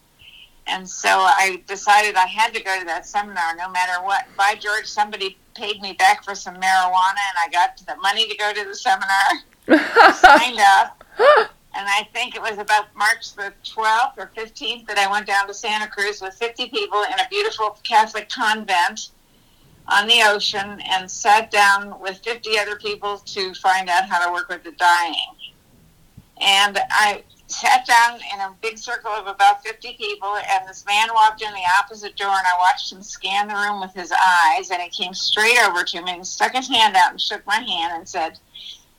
and 0.67 0.87
so 0.87 1.09
I 1.09 1.61
decided 1.67 2.15
I 2.15 2.27
had 2.27 2.53
to 2.53 2.63
go 2.63 2.79
to 2.79 2.85
that 2.85 3.05
seminar 3.05 3.55
no 3.57 3.69
matter 3.69 4.01
what. 4.03 4.25
By 4.37 4.55
George, 4.55 4.85
somebody 4.85 5.37
paid 5.53 5.81
me 5.81 5.93
back 5.93 6.23
for 6.23 6.35
some 6.35 6.55
marijuana, 6.55 7.23
and 7.29 7.37
I 7.39 7.49
got 7.51 7.77
the 7.85 7.95
money 7.97 8.27
to 8.27 8.37
go 8.37 8.53
to 8.53 8.63
the 8.63 8.75
seminar. 8.75 9.27
Signed 10.13 10.59
up. 10.59 11.03
And 11.77 11.87
I 11.87 12.09
think 12.11 12.35
it 12.35 12.41
was 12.41 12.57
about 12.57 12.87
March 12.95 13.35
the 13.35 13.53
12th 13.63 14.17
or 14.17 14.31
15th 14.35 14.87
that 14.87 14.97
I 14.97 15.09
went 15.11 15.27
down 15.27 15.45
to 15.45 15.53
Santa 15.53 15.87
Cruz 15.87 16.21
with 16.21 16.33
50 16.33 16.69
people 16.69 17.03
in 17.03 17.19
a 17.19 17.29
beautiful 17.29 17.77
Catholic 17.83 18.29
convent 18.29 19.11
on 19.87 20.07
the 20.07 20.23
ocean 20.23 20.81
and 20.89 21.09
sat 21.09 21.51
down 21.51 21.99
with 21.99 22.17
50 22.23 22.57
other 22.57 22.77
people 22.77 23.19
to 23.19 23.53
find 23.53 23.89
out 23.89 24.09
how 24.09 24.25
to 24.25 24.33
work 24.33 24.49
with 24.49 24.63
the 24.63 24.71
dying. 24.71 25.35
And 26.41 26.79
I 26.89 27.23
sat 27.45 27.85
down 27.85 28.15
in 28.33 28.39
a 28.39 28.55
big 28.59 28.79
circle 28.79 29.11
of 29.11 29.27
about 29.27 29.63
50 29.63 29.93
people, 29.93 30.35
and 30.35 30.67
this 30.67 30.83
man 30.85 31.09
walked 31.13 31.43
in 31.43 31.53
the 31.53 31.61
opposite 31.79 32.15
door, 32.17 32.27
and 32.27 32.45
I 32.45 32.57
watched 32.59 32.91
him 32.91 33.03
scan 33.03 33.47
the 33.47 33.53
room 33.53 33.79
with 33.79 33.93
his 33.93 34.11
eyes, 34.11 34.71
and 34.71 34.81
he 34.81 34.89
came 34.89 35.13
straight 35.13 35.59
over 35.63 35.83
to 35.83 36.01
me 36.01 36.15
and 36.15 36.27
stuck 36.27 36.53
his 36.53 36.67
hand 36.67 36.95
out 36.95 37.11
and 37.11 37.21
shook 37.21 37.45
my 37.45 37.59
hand 37.59 37.93
and 37.95 38.09
said, 38.09 38.39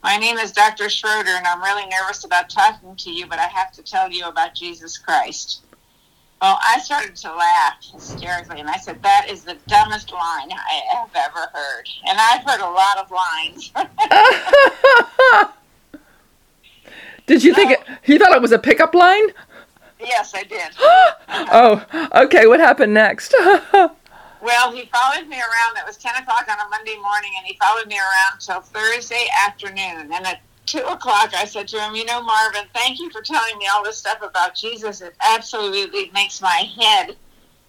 my 0.02 0.16
name 0.16 0.38
is 0.38 0.52
Dr. 0.52 0.88
Schroeder, 0.88 1.30
and 1.30 1.46
I'm 1.46 1.62
really 1.62 1.86
nervous 1.86 2.24
about 2.24 2.50
talking 2.50 2.94
to 2.96 3.10
you, 3.10 3.26
but 3.26 3.38
I 3.38 3.46
have 3.46 3.72
to 3.72 3.82
tell 3.82 4.10
you 4.10 4.26
about 4.26 4.54
Jesus 4.54 4.96
Christ. 4.98 5.62
Well, 6.40 6.58
I 6.62 6.78
started 6.78 7.16
to 7.16 7.34
laugh 7.34 7.74
hysterically, 7.92 8.60
and 8.60 8.70
I 8.70 8.76
said, 8.76 9.02
That 9.02 9.26
is 9.28 9.42
the 9.42 9.56
dumbest 9.66 10.12
line 10.12 10.52
I 10.52 10.82
have 10.94 11.10
ever 11.16 11.50
heard. 11.52 11.88
And 12.08 12.16
I've 12.18 12.44
heard 12.44 12.60
a 12.60 12.70
lot 12.70 12.98
of 12.98 13.10
lines. 13.10 13.72
Did 17.26 17.42
you 17.42 17.54
think 17.54 17.72
it, 17.72 17.80
he 18.02 18.18
thought 18.18 18.32
it 18.32 18.40
was 18.40 18.52
a 18.52 18.58
pickup 18.58 18.94
line? 18.94 19.28
Yes, 20.00 20.32
I 20.34 20.44
did. 20.44 20.70
Oh, 21.50 21.84
okay. 22.24 22.46
What 22.46 22.58
happened 22.58 22.94
next? 22.94 23.34
Well, 24.40 24.72
he 24.72 24.86
followed 24.86 25.28
me 25.28 25.36
around. 25.36 25.76
It 25.76 25.86
was 25.86 25.96
10 25.96 26.22
o'clock 26.22 26.46
on 26.48 26.58
a 26.64 26.68
Monday 26.68 26.96
morning, 26.96 27.32
and 27.36 27.46
he 27.46 27.58
followed 27.60 27.86
me 27.86 27.98
around 27.98 28.40
till 28.40 28.60
Thursday 28.60 29.26
afternoon. 29.46 30.12
And 30.12 30.26
at 30.26 30.40
2 30.66 30.78
o'clock, 30.78 31.34
I 31.34 31.44
said 31.44 31.66
to 31.68 31.80
him, 31.80 31.94
You 31.94 32.04
know, 32.04 32.22
Marvin, 32.22 32.64
thank 32.74 33.00
you 33.00 33.10
for 33.10 33.20
telling 33.20 33.58
me 33.58 33.66
all 33.72 33.82
this 33.82 33.98
stuff 33.98 34.22
about 34.22 34.54
Jesus. 34.54 35.00
It 35.00 35.14
absolutely 35.20 36.10
makes 36.12 36.40
my 36.40 36.68
head 36.78 37.16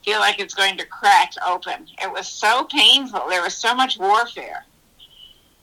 feel 0.03 0.19
like 0.19 0.39
it's 0.39 0.53
going 0.53 0.77
to 0.77 0.85
crack 0.85 1.33
open. 1.45 1.87
It 2.01 2.11
was 2.11 2.27
so 2.27 2.65
painful. 2.65 3.21
There 3.29 3.41
was 3.41 3.55
so 3.55 3.73
much 3.75 3.97
warfare. 3.97 4.65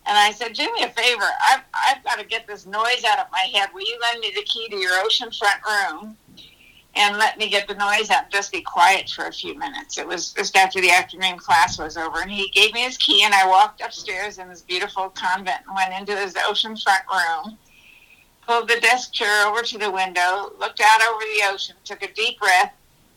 And 0.07 0.17
I 0.17 0.31
said, 0.31 0.53
Do 0.53 0.63
me 0.73 0.85
a 0.85 0.91
favor. 0.91 1.25
I've, 1.51 1.63
I've 1.75 2.05
got 2.05 2.19
to 2.19 2.25
get 2.25 2.47
this 2.47 2.65
noise 2.67 3.05
out 3.05 3.19
of 3.19 3.27
my 3.33 3.49
head. 3.53 3.71
Will 3.75 3.87
you 3.87 3.99
lend 4.01 4.21
me 4.21 4.33
the 4.35 4.43
key 4.43 4.69
to 4.69 4.77
your 4.77 4.93
oceanfront 5.05 5.63
room? 5.67 6.17
And 6.97 7.19
let 7.19 7.39
me 7.39 7.49
get 7.51 7.69
the 7.69 7.75
noise 7.75 8.11
out 8.11 8.25
and 8.25 8.33
just 8.33 8.51
be 8.51 8.63
quiet 8.63 9.09
for 9.11 9.27
a 9.27 9.33
few 9.33 9.57
minutes. 9.59 9.99
It 9.99 10.07
was 10.07 10.33
just 10.33 10.57
after 10.57 10.81
the 10.81 10.91
afternoon 10.91 11.39
class 11.39 11.79
was 11.79 11.97
over, 11.97 12.21
and 12.21 12.31
he 12.31 12.49
gave 12.51 12.73
me 12.73 12.81
his 12.81 12.97
key, 12.97 13.23
and 13.25 13.35
I 13.35 13.47
walked 13.47 13.83
upstairs 13.83 14.39
in 14.39 14.49
this 14.49 14.63
beautiful 14.63 15.11
convent 15.11 15.61
and 15.67 15.77
went 15.77 15.93
into 15.93 16.17
his 16.17 16.35
oceanfront 16.35 17.03
room, 17.11 17.59
pulled 18.47 18.69
the 18.69 18.81
desk 18.81 19.13
chair 19.13 19.47
over 19.47 19.63
to 19.63 19.79
the 19.79 19.91
window, 19.91 20.53
looked 20.59 20.81
out 20.81 21.03
over 21.03 21.21
the 21.21 21.53
ocean, 21.53 21.77
took 21.85 22.03
a 22.03 22.13
deep 22.15 22.39
breath, 22.41 22.73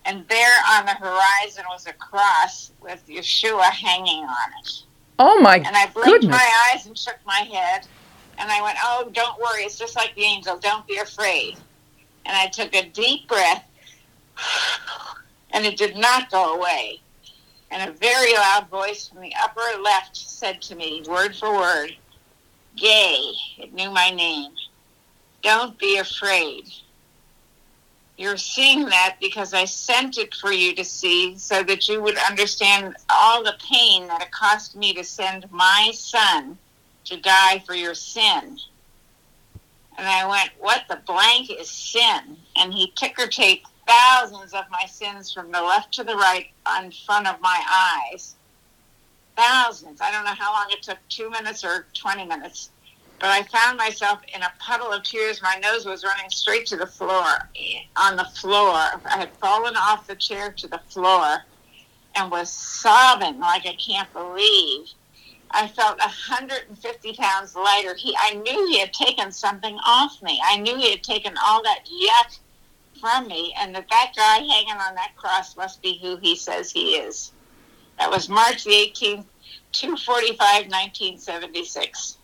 and 0.05 0.27
there 0.27 0.53
on 0.71 0.85
the 0.85 0.93
horizon 0.93 1.63
was 1.69 1.87
a 1.87 1.93
cross 1.93 2.71
with 2.81 3.05
Yeshua 3.07 3.69
hanging 3.69 4.23
on 4.23 4.49
it. 4.61 4.83
Oh 5.19 5.39
my 5.41 5.57
And 5.57 5.75
I 5.75 5.87
blinked 5.87 6.21
goodness! 6.21 6.31
my 6.31 6.71
eyes 6.73 6.85
and 6.85 6.97
shook 6.97 7.17
my 7.25 7.47
head, 7.51 7.85
and 8.37 8.49
I 8.49 8.61
went, 8.61 8.77
"Oh, 8.81 9.09
don't 9.13 9.37
worry. 9.39 9.63
It's 9.63 9.77
just 9.77 9.95
like 9.95 10.15
the 10.15 10.23
angel. 10.23 10.57
Don't 10.57 10.87
be 10.87 10.97
afraid." 10.97 11.57
And 12.25 12.35
I 12.37 12.47
took 12.47 12.73
a 12.73 12.87
deep 12.89 13.27
breath, 13.27 13.65
and 15.51 15.65
it 15.65 15.77
did 15.77 15.97
not 15.97 16.31
go 16.31 16.55
away. 16.55 17.01
And 17.71 17.89
a 17.89 17.93
very 17.93 18.33
loud 18.33 18.67
voice 18.69 19.07
from 19.07 19.21
the 19.21 19.33
upper 19.41 19.81
left 19.81 20.17
said 20.17 20.61
to 20.63 20.75
me, 20.75 21.03
word 21.07 21.35
for 21.35 21.53
word, 21.53 21.95
Gay, 22.75 23.31
it 23.57 23.73
knew 23.73 23.91
my 23.91 24.09
name. 24.09 24.51
Don't 25.41 25.77
be 25.77 25.97
afraid. 25.97 26.71
You're 28.17 28.37
seeing 28.37 28.85
that 28.85 29.15
because 29.21 29.53
I 29.53 29.65
sent 29.65 30.17
it 30.17 30.35
for 30.35 30.51
you 30.51 30.75
to 30.75 30.83
see 30.83 31.37
so 31.37 31.63
that 31.63 31.87
you 31.87 32.01
would 32.01 32.17
understand 32.17 32.95
all 33.09 33.43
the 33.43 33.55
pain 33.71 34.07
that 34.07 34.21
it 34.21 34.31
cost 34.31 34.75
me 34.75 34.93
to 34.93 35.03
send 35.03 35.49
my 35.51 35.91
son 35.93 36.57
to 37.05 37.17
die 37.17 37.63
for 37.65 37.75
your 37.75 37.95
sin. 37.95 38.59
And 39.97 40.07
I 40.07 40.27
went, 40.27 40.51
What 40.59 40.83
the 40.89 40.99
blank 41.05 41.49
is 41.49 41.69
sin? 41.69 42.37
And 42.57 42.73
he 42.73 42.91
ticker 42.95 43.27
taped 43.27 43.67
thousands 43.89 44.53
of 44.53 44.65
my 44.69 44.85
sins 44.87 45.33
from 45.33 45.51
the 45.51 45.61
left 45.61 45.91
to 45.93 46.03
the 46.03 46.15
right 46.15 46.47
in 46.83 46.91
front 46.91 47.27
of 47.27 47.41
my 47.41 47.61
eyes. 48.11 48.35
Thousands. 49.35 49.99
I 50.01 50.11
don't 50.11 50.25
know 50.25 50.33
how 50.33 50.53
long 50.53 50.67
it 50.69 50.83
took 50.83 50.97
two 51.09 51.29
minutes 51.29 51.63
or 51.63 51.87
20 51.93 52.25
minutes. 52.25 52.69
But 53.19 53.29
I 53.29 53.43
found 53.43 53.77
myself 53.77 54.19
in 54.33 54.41
a 54.41 54.53
puddle 54.59 54.91
of 54.91 55.03
tears. 55.03 55.41
My 55.41 55.59
nose 55.61 55.85
was 55.85 56.03
running 56.03 56.29
straight 56.29 56.65
to 56.67 56.77
the 56.77 56.85
floor. 56.85 57.25
On 57.97 58.15
the 58.15 58.25
floor. 58.39 58.75
I 59.05 59.17
had 59.17 59.35
fallen 59.37 59.75
off 59.75 60.07
the 60.07 60.15
chair 60.15 60.51
to 60.51 60.67
the 60.67 60.79
floor 60.89 61.43
and 62.15 62.31
was 62.31 62.49
sobbing 62.49 63.39
like 63.39 63.65
I 63.65 63.75
can't 63.75 64.11
believe. 64.13 64.89
I 65.51 65.67
felt 65.67 65.97
150 65.97 67.13
pounds 67.13 67.55
lighter. 67.55 67.95
He, 67.95 68.15
I 68.19 68.35
knew 68.35 68.67
he 68.67 68.79
had 68.79 68.93
taken 68.93 69.31
something 69.31 69.77
off 69.85 70.21
me. 70.21 70.39
I 70.45 70.57
knew 70.57 70.77
he 70.77 70.91
had 70.91 71.03
taken 71.03 71.33
all 71.43 71.63
that 71.63 71.85
yuck 71.85 72.39
from 72.99 73.27
me, 73.27 73.53
and 73.57 73.73
that 73.75 73.89
that 73.89 74.11
guy 74.15 74.37
hanging 74.37 74.77
on 74.79 74.95
that 74.95 75.15
cross 75.15 75.55
must 75.55 75.81
be 75.81 75.99
who 76.01 76.17
he 76.17 76.35
says 76.35 76.71
he 76.71 76.95
is. 76.95 77.31
That 77.97 78.09
was 78.09 78.29
March 78.29 78.63
the 78.63 78.71
18th, 78.71 79.25
245, 79.71 80.37
1976. 80.39 82.17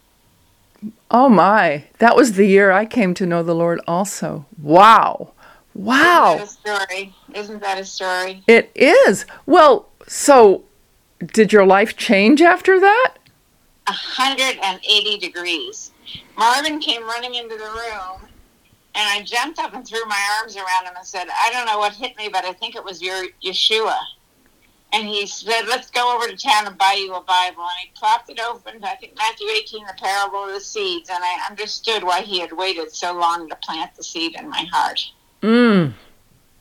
Oh 1.09 1.29
my! 1.29 1.85
That 1.99 2.15
was 2.15 2.33
the 2.33 2.45
year 2.45 2.71
I 2.71 2.85
came 2.85 3.13
to 3.15 3.25
know 3.25 3.43
the 3.43 3.55
Lord. 3.55 3.81
Also, 3.87 4.45
wow, 4.61 5.31
wow! 5.73 6.35
Isn't 6.35 6.63
that 6.63 6.79
a 6.79 6.85
story? 6.87 7.15
Isn't 7.33 7.61
that 7.61 7.79
a 7.79 7.85
story? 7.85 8.43
It 8.47 8.71
is. 8.75 9.25
Well, 9.45 9.89
so 10.07 10.63
did 11.19 11.53
your 11.53 11.65
life 11.65 11.95
change 11.97 12.41
after 12.41 12.79
that? 12.79 13.15
180 13.87 15.17
degrees. 15.19 15.91
Marvin 16.37 16.79
came 16.79 17.03
running 17.03 17.35
into 17.35 17.55
the 17.55 17.63
room, 17.63 18.24
and 18.95 19.09
I 19.09 19.23
jumped 19.23 19.59
up 19.59 19.73
and 19.73 19.85
threw 19.85 20.03
my 20.05 20.37
arms 20.39 20.55
around 20.55 20.85
him 20.85 20.93
and 20.95 21.05
said, 21.05 21.27
I 21.29 21.51
don't 21.51 21.65
know 21.65 21.77
what 21.77 21.93
hit 21.93 22.17
me, 22.17 22.29
but 22.31 22.45
I 22.45 22.53
think 22.53 22.75
it 22.75 22.83
was 22.83 23.01
your 23.01 23.25
Yeshua. 23.43 23.97
And 24.93 25.05
he 25.05 25.27
said, 25.27 25.63
Let's 25.67 25.91
go 25.91 26.15
over 26.15 26.27
to 26.27 26.37
town 26.37 26.67
and 26.67 26.77
buy 26.77 26.95
you 26.97 27.13
a 27.13 27.21
Bible. 27.21 27.63
And 27.63 27.71
he 27.83 27.91
plopped 27.95 28.29
it 28.29 28.39
open, 28.39 28.81
I 28.83 28.95
think 28.95 29.17
Matthew 29.17 29.47
18, 29.47 29.85
the 29.85 29.93
parable 29.97 30.45
of 30.45 30.53
the 30.53 30.61
seeds. 30.61 31.09
And 31.09 31.19
I 31.21 31.45
understood 31.49 32.03
why 32.03 32.21
he 32.21 32.39
had 32.39 32.53
waited 32.53 32.93
so 32.93 33.13
long 33.13 33.49
to 33.49 33.55
plant 33.57 33.93
the 33.95 34.03
seed 34.03 34.35
in 34.39 34.49
my 34.49 34.65
heart. 34.71 35.01
Mm. 35.41 35.93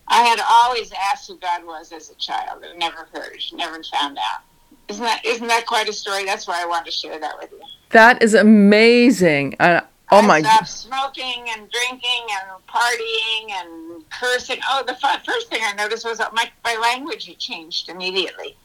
I 0.09 0.22
had 0.22 0.41
always 0.49 0.93
asked 0.93 1.28
who 1.28 1.39
God 1.39 1.64
was 1.64 1.93
as 1.93 2.11
a 2.11 2.14
child, 2.16 2.64
and 2.64 2.78
never 2.78 3.09
heard, 3.12 3.39
never 3.53 3.80
found 3.85 4.18
out. 4.18 4.41
Isn't 4.89 5.05
that 5.05 5.24
isn't 5.24 5.47
that 5.47 5.66
quite 5.66 5.89
a 5.89 5.93
story? 5.93 6.24
That's 6.24 6.47
why 6.47 6.61
I 6.61 6.66
wanted 6.66 6.87
to 6.87 6.91
share 6.91 7.18
that 7.18 7.39
with 7.39 7.53
you. 7.53 7.62
That 7.91 8.22
is 8.22 8.35
amazing. 8.35 9.57
Uh, 9.61 9.82
oh 10.15 10.23
I 10.23 10.27
my! 10.27 10.43
stopped 10.43 10.69
smoking 10.69 11.47
and 11.51 11.71
drinking 11.71 12.27
and 12.33 12.67
partying 12.69 13.51
and 13.53 14.11
cursing. 14.11 14.61
Oh, 14.71 14.83
the 14.87 14.95
first 15.25 15.49
thing 15.49 15.61
I 15.62 15.75
noticed 15.75 16.05
was 16.05 16.19
that 16.19 16.35
my 16.35 16.51
my 16.65 16.77
language 16.77 17.27
had 17.27 17.39
changed 17.39 17.89
immediately. 17.89 18.57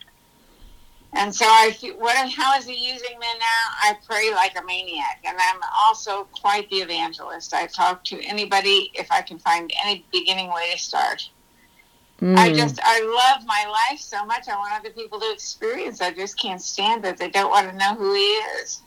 And 1.14 1.34
so 1.34 1.46
I 1.46 1.74
what? 1.96 2.30
How 2.30 2.56
is 2.58 2.66
he 2.66 2.74
using 2.74 3.18
me 3.18 3.26
now? 3.38 3.72
I 3.82 3.96
pray 4.06 4.30
like 4.34 4.58
a 4.58 4.64
maniac, 4.64 5.22
and 5.26 5.36
I'm 5.40 5.60
also 5.86 6.24
quite 6.32 6.68
the 6.70 6.76
evangelist. 6.76 7.54
I 7.54 7.66
talk 7.66 8.04
to 8.04 8.20
anybody 8.22 8.90
if 8.94 9.10
I 9.10 9.22
can 9.22 9.38
find 9.38 9.72
any 9.84 10.04
beginning 10.12 10.48
way 10.48 10.70
to 10.72 10.78
start. 10.78 11.30
I 12.20 12.50
Mm. 12.50 12.56
just 12.56 12.80
I 12.82 13.00
love 13.00 13.46
my 13.46 13.64
life 13.70 14.00
so 14.00 14.24
much. 14.26 14.48
I 14.48 14.56
want 14.56 14.72
other 14.74 14.90
people 14.90 15.20
to 15.20 15.32
experience. 15.32 16.00
I 16.00 16.10
just 16.10 16.38
can't 16.38 16.60
stand 16.60 17.04
it. 17.04 17.16
They 17.16 17.30
don't 17.30 17.50
want 17.50 17.70
to 17.70 17.76
know 17.76 17.94
who 17.94 18.12
he 18.12 18.20
is. 18.60 18.82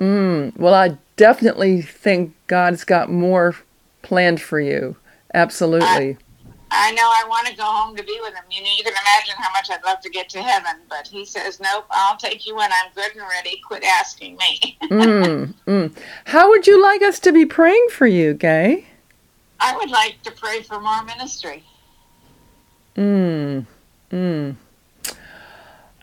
Mm. 0.00 0.56
Well, 0.56 0.74
I 0.74 0.96
definitely 1.16 1.82
think 1.82 2.34
God's 2.46 2.84
got 2.84 3.10
more 3.10 3.56
planned 4.02 4.40
for 4.40 4.60
you. 4.60 4.96
Absolutely. 5.34 5.86
I 5.88 6.16
know 6.70 7.02
I 7.02 7.24
want 7.28 7.46
to 7.46 7.56
go 7.56 7.64
home 7.64 7.96
to 7.96 8.02
be 8.02 8.18
with 8.22 8.34
him. 8.34 8.44
You 8.50 8.62
know, 8.62 8.68
you 8.76 8.82
can 8.82 8.92
imagine 8.92 9.34
how 9.38 9.50
much 9.52 9.70
I'd 9.70 9.84
love 9.84 10.00
to 10.00 10.10
get 10.10 10.28
to 10.30 10.42
heaven, 10.42 10.82
but 10.88 11.06
he 11.06 11.24
says, 11.24 11.60
"Nope, 11.60 11.86
I'll 11.90 12.16
take 12.16 12.46
you 12.46 12.56
when 12.56 12.70
I'm 12.72 12.92
good 12.94 13.12
and 13.16 13.26
ready. 13.30 13.60
Quit 13.66 13.84
asking 13.84 14.36
me." 14.36 14.78
mm. 14.84 15.54
Mm. 15.66 15.96
How 16.26 16.48
would 16.48 16.66
you 16.66 16.82
like 16.82 17.02
us 17.02 17.18
to 17.20 17.32
be 17.32 17.46
praying 17.46 17.86
for 17.90 18.06
you, 18.06 18.34
Gay? 18.34 18.86
I 19.60 19.76
would 19.76 19.90
like 19.90 20.22
to 20.22 20.32
pray 20.32 20.62
for 20.62 20.80
more 20.80 21.02
ministry. 21.04 21.64
Mm. 22.96 23.66
Mm. 24.10 24.56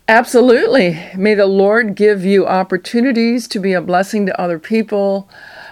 Absolutely. 0.08 1.00
May 1.16 1.34
the 1.34 1.46
Lord 1.46 1.96
give 1.96 2.26
you 2.26 2.46
opportunities 2.46 3.48
to 3.48 3.60
be 3.60 3.74
a 3.74 3.82
blessing 3.82 4.26
to 4.26 4.40
other 4.40 4.60
people. 4.60 5.30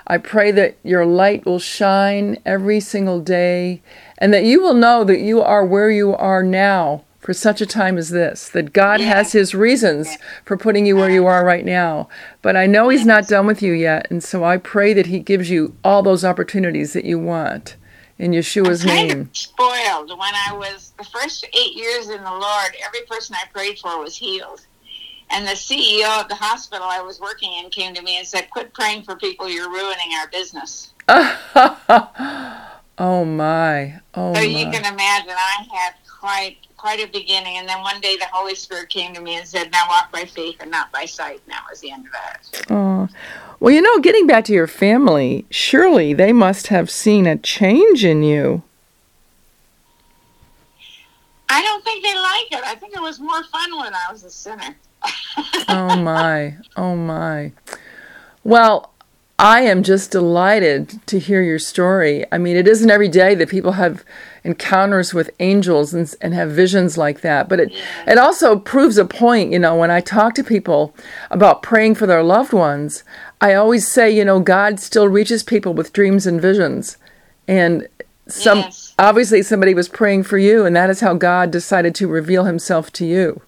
I 0.08 0.18
pray 0.18 0.52
that 0.52 0.78
your 0.84 1.06
light 1.06 1.46
will 1.46 1.60
shine 1.60 2.38
every 2.46 2.80
single 2.80 3.20
day 3.20 3.82
and 4.22 4.32
that 4.34 4.45
you 4.45 4.61
will 4.61 4.76
know 4.76 5.03
that 5.03 5.19
you 5.19 5.41
are 5.41 5.65
where 5.65 5.89
you 5.89 6.15
are 6.15 6.43
now 6.43 7.03
for 7.19 7.34
such 7.34 7.59
a 7.59 7.65
time 7.65 7.97
as 7.97 8.09
this, 8.09 8.47
that 8.49 8.72
God 8.72 9.01
has 9.01 9.34
His 9.34 9.53
reasons 9.53 10.17
for 10.45 10.57
putting 10.57 10.86
you 10.86 10.95
where 10.95 11.09
you 11.09 11.26
are 11.26 11.43
right 11.43 11.65
now. 11.65 12.07
But 12.41 12.55
I 12.55 12.67
know 12.67 12.89
He's 12.89 13.05
not 13.05 13.28
done 13.28 13.47
with 13.47 13.61
you 13.61 13.74
yet, 13.74 14.07
and 14.09 14.24
so 14.24 14.43
I 14.43 14.57
pray 14.57 14.93
that 14.93 15.07
He 15.07 15.19
gives 15.19 15.49
you 15.49 15.76
all 15.84 16.03
those 16.03 16.24
opportunities 16.24 16.93
that 16.93 17.03
you 17.05 17.19
want 17.19 17.76
in 18.17 18.32
Yeshua's 18.32 18.84
I'm 18.84 18.89
kind 18.89 19.07
name. 19.07 19.22
of 19.22 19.38
spoiled. 19.38 20.09
When 20.09 20.19
I 20.19 20.53
was 20.53 20.93
the 20.97 21.03
first 21.03 21.45
eight 21.53 21.76
years 21.76 22.09
in 22.09 22.24
the 22.24 22.32
Lord, 22.32 22.76
every 22.86 23.01
person 23.09 23.36
I 23.36 23.47
prayed 23.51 23.80
for 23.80 23.99
was 23.99 24.15
healed. 24.15 24.65
And 25.32 25.47
the 25.47 25.51
CEO 25.51 26.22
of 26.22 26.28
the 26.28 26.36
hospital 26.36 26.86
I 26.88 27.01
was 27.01 27.19
working 27.19 27.53
in 27.53 27.72
came 27.72 27.95
to 27.95 28.01
me 28.01 28.17
and 28.17 28.28
said, 28.28 28.49
Quit 28.51 28.74
praying 28.74 29.03
for 29.03 29.15
people, 29.15 29.49
you're 29.49 29.69
ruining 29.69 30.11
our 30.19 30.28
business. 30.28 30.93
oh 33.02 33.26
my. 33.26 33.99
Oh 34.14 34.34
so 34.34 34.39
my. 34.39 34.45
you 34.45 34.66
can 34.70 34.86
imagine 34.93 35.32
I 35.32 35.68
had 35.74 35.93
quite 36.08 36.58
quite 36.78 36.99
a 36.99 37.12
beginning 37.12 37.58
and 37.58 37.70
then 37.70 37.80
one 37.82 38.02
day 38.02 38.18
the 38.18 38.26
Holy 38.32 38.56
Spirit 38.56 38.89
came 38.89 39.14
to 39.14 39.22
me 39.22 39.38
and 39.38 39.47
said, 39.47 39.72
Now 39.72 39.86
walk 39.88 40.12
by 40.12 40.26
faith 40.26 40.58
and 40.60 40.72
not 40.72 40.91
by 40.91 41.06
sight. 41.06 41.41
And 41.45 41.54
that 41.54 41.66
was 41.70 41.80
the 41.80 41.91
end 41.91 42.08
of 42.08 42.12
that. 42.12 42.72
Oh. 42.72 43.08
Well, 43.60 43.74
you 43.74 43.82
know, 43.82 43.99
getting 43.99 44.26
back 44.26 44.45
to 44.45 44.54
your 44.54 44.66
family, 44.66 45.45
surely 45.52 46.14
they 46.14 46.34
must 46.34 46.68
have 46.68 46.89
seen 46.89 47.28
a 47.28 47.38
change 47.38 48.04
in 48.04 48.24
you. 48.24 48.64
I 51.47 51.62
don't 51.62 51.84
think 51.84 52.04
they 52.04 52.16
like 52.16 52.52
it. 52.52 52.64
I 52.66 52.76
think 52.76 52.95
it 52.95 53.02
was 53.02 53.20
more 53.20 53.43
fun 53.43 53.78
when 53.78 53.93
I 53.93 54.12
was 54.12 54.24
a 54.24 54.32
sinner. 54.32 54.76
oh 55.68 55.97
my. 56.02 56.56
Oh 56.76 56.95
my. 56.95 57.52
Well, 58.43 58.91
I 59.42 59.62
am 59.62 59.82
just 59.82 60.12
delighted 60.12 61.00
to 61.08 61.18
hear 61.18 61.42
your 61.42 61.58
story. 61.58 62.26
I 62.32 62.38
mean, 62.38 62.56
it 62.56 62.68
isn't 62.68 62.92
every 62.92 63.08
day 63.08 63.34
that 63.34 63.50
people 63.50 63.72
have 63.72 64.06
encounters 64.44 65.16
with 65.16 65.32
angels 65.39 65.96
and, 65.96 66.14
and 66.22 66.36
have 66.36 66.52
visions 66.52 66.96
like 66.96 67.22
that, 67.22 67.50
but 67.50 67.60
it, 67.60 67.74
it 68.06 68.20
also 68.20 68.60
proves 68.60 69.00
a 69.00 69.06
point. 69.06 69.52
You 69.52 69.58
know, 69.58 69.76
when 69.76 69.89
I 69.89 70.00
talk 70.00 70.36
to 70.36 70.44
people 70.44 70.96
about 71.32 71.64
praying 71.64 71.96
for 71.96 72.06
their 72.06 72.22
loved 72.22 72.54
ones, 72.54 73.04
I 73.42 73.56
always 73.56 73.92
say, 73.92 74.12
you 74.12 74.24
know, 74.24 74.39
God 74.39 74.80
still 74.80 75.08
reaches 75.08 75.42
people 75.42 75.74
with 75.74 75.92
dreams 75.92 76.28
and 76.28 76.39
visions. 76.39 76.98
And 77.48 77.88
some 78.28 78.60
Yes. 78.60 78.94
obviously 79.00 79.42
somebody 79.42 79.74
was 79.74 79.89
praying 79.89 80.22
for 80.24 80.38
you, 80.38 80.68
and 80.68 80.76
that 80.76 80.92
is 80.92 81.00
how 81.00 81.16
God 81.16 81.50
decided 81.50 81.96
to 81.96 82.08
reveal 82.08 82.44
himself 82.46 82.94
to 82.94 83.08
you. 83.08 83.42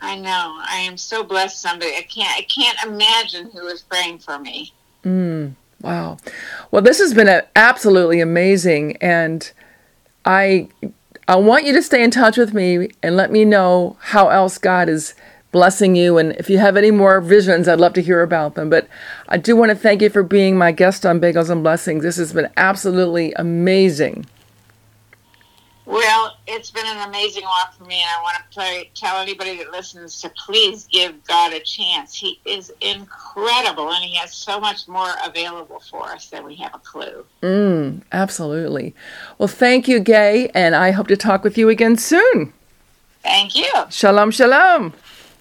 I 0.00 0.16
know. 0.16 0.58
I 0.68 0.78
am 0.78 0.96
so 0.96 1.22
blessed 1.22 1.60
somebody 1.60 1.92
I 1.96 2.02
can't 2.02 2.36
I 2.36 2.42
can't 2.42 2.78
imagine 2.84 3.50
who 3.50 3.66
is 3.66 3.82
praying 3.82 4.18
for 4.18 4.38
me. 4.38 4.72
Mm, 5.04 5.54
wow. 5.80 6.18
Well, 6.70 6.82
this 6.82 6.98
has 6.98 7.14
been 7.14 7.42
absolutely 7.54 8.20
amazing, 8.20 8.96
and 8.96 9.50
I 10.24 10.68
I 11.28 11.36
want 11.36 11.64
you 11.64 11.72
to 11.72 11.82
stay 11.82 12.02
in 12.02 12.10
touch 12.10 12.36
with 12.36 12.54
me 12.54 12.90
and 13.02 13.16
let 13.16 13.30
me 13.32 13.44
know 13.44 13.96
how 14.00 14.28
else 14.28 14.58
God 14.58 14.88
is 14.88 15.14
blessing 15.50 15.96
you. 15.96 16.18
And 16.18 16.32
if 16.32 16.50
you 16.50 16.58
have 16.58 16.76
any 16.76 16.90
more 16.90 17.20
visions, 17.20 17.66
I'd 17.66 17.80
love 17.80 17.94
to 17.94 18.02
hear 18.02 18.22
about 18.22 18.54
them. 18.54 18.68
But 18.68 18.88
I 19.28 19.38
do 19.38 19.56
want 19.56 19.70
to 19.70 19.76
thank 19.76 20.02
you 20.02 20.10
for 20.10 20.22
being 20.22 20.56
my 20.56 20.70
guest 20.70 21.06
on 21.06 21.20
Bagels 21.20 21.50
and 21.50 21.62
Blessings. 21.62 22.02
This 22.02 22.16
has 22.16 22.32
been 22.32 22.50
absolutely 22.56 23.32
amazing. 23.34 24.26
Well, 25.86 26.36
it's 26.48 26.72
been 26.72 26.84
an 26.84 27.08
amazing 27.08 27.44
walk 27.44 27.74
for 27.78 27.84
me, 27.84 27.94
and 27.94 28.10
I 28.18 28.20
want 28.20 28.36
to 28.38 28.42
play, 28.52 28.90
tell 28.94 29.18
anybody 29.18 29.56
that 29.58 29.70
listens 29.70 30.20
to 30.20 30.28
please 30.30 30.88
give 30.90 31.24
God 31.28 31.52
a 31.52 31.60
chance. 31.60 32.12
He 32.12 32.40
is 32.44 32.72
incredible, 32.80 33.92
and 33.92 34.02
He 34.02 34.16
has 34.16 34.34
so 34.34 34.58
much 34.58 34.88
more 34.88 35.12
available 35.24 35.80
for 35.88 36.10
us 36.10 36.28
than 36.28 36.44
we 36.44 36.56
have 36.56 36.74
a 36.74 36.80
clue. 36.80 37.24
Mm, 37.40 38.02
absolutely. 38.10 38.96
Well, 39.38 39.46
thank 39.46 39.86
you, 39.86 40.00
Gay, 40.00 40.50
and 40.54 40.74
I 40.74 40.90
hope 40.90 41.06
to 41.06 41.16
talk 41.16 41.44
with 41.44 41.56
you 41.56 41.68
again 41.68 41.96
soon. 41.96 42.52
Thank 43.22 43.54
you. 43.54 43.72
Shalom, 43.88 44.32
shalom. 44.32 44.92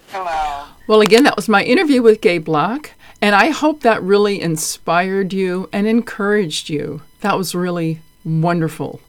Hello. 0.09 0.65
Well, 0.87 1.01
again, 1.01 1.23
that 1.23 1.35
was 1.35 1.49
my 1.49 1.63
interview 1.63 2.03
with 2.03 2.21
Gay 2.21 2.37
Block, 2.37 2.91
and 3.19 3.33
I 3.33 3.49
hope 3.49 3.81
that 3.81 4.03
really 4.03 4.39
inspired 4.39 5.33
you 5.33 5.69
and 5.73 5.87
encouraged 5.87 6.69
you. 6.69 7.01
That 7.21 7.35
was 7.35 7.55
really 7.55 8.01
wonderful. 8.23 9.01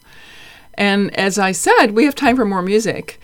And 0.77 1.17
as 1.17 1.39
I 1.39 1.53
said, 1.53 1.89
we 1.89 2.05
have 2.05 2.15
time 2.15 2.37
for 2.37 2.45
more 2.45 2.63
music. 2.63 3.21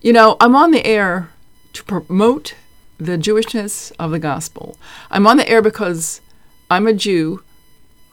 You 0.00 0.12
know, 0.12 0.36
I'm 0.40 0.56
on 0.56 0.70
the 0.70 0.84
air 0.84 1.30
to 1.74 1.84
promote 1.84 2.54
the 2.98 3.16
Jewishness 3.16 3.92
of 3.98 4.10
the 4.10 4.18
gospel. 4.18 4.76
I'm 5.10 5.26
on 5.26 5.36
the 5.36 5.48
air 5.48 5.62
because 5.62 6.20
I'm 6.70 6.86
a 6.86 6.92
Jew 6.92 7.42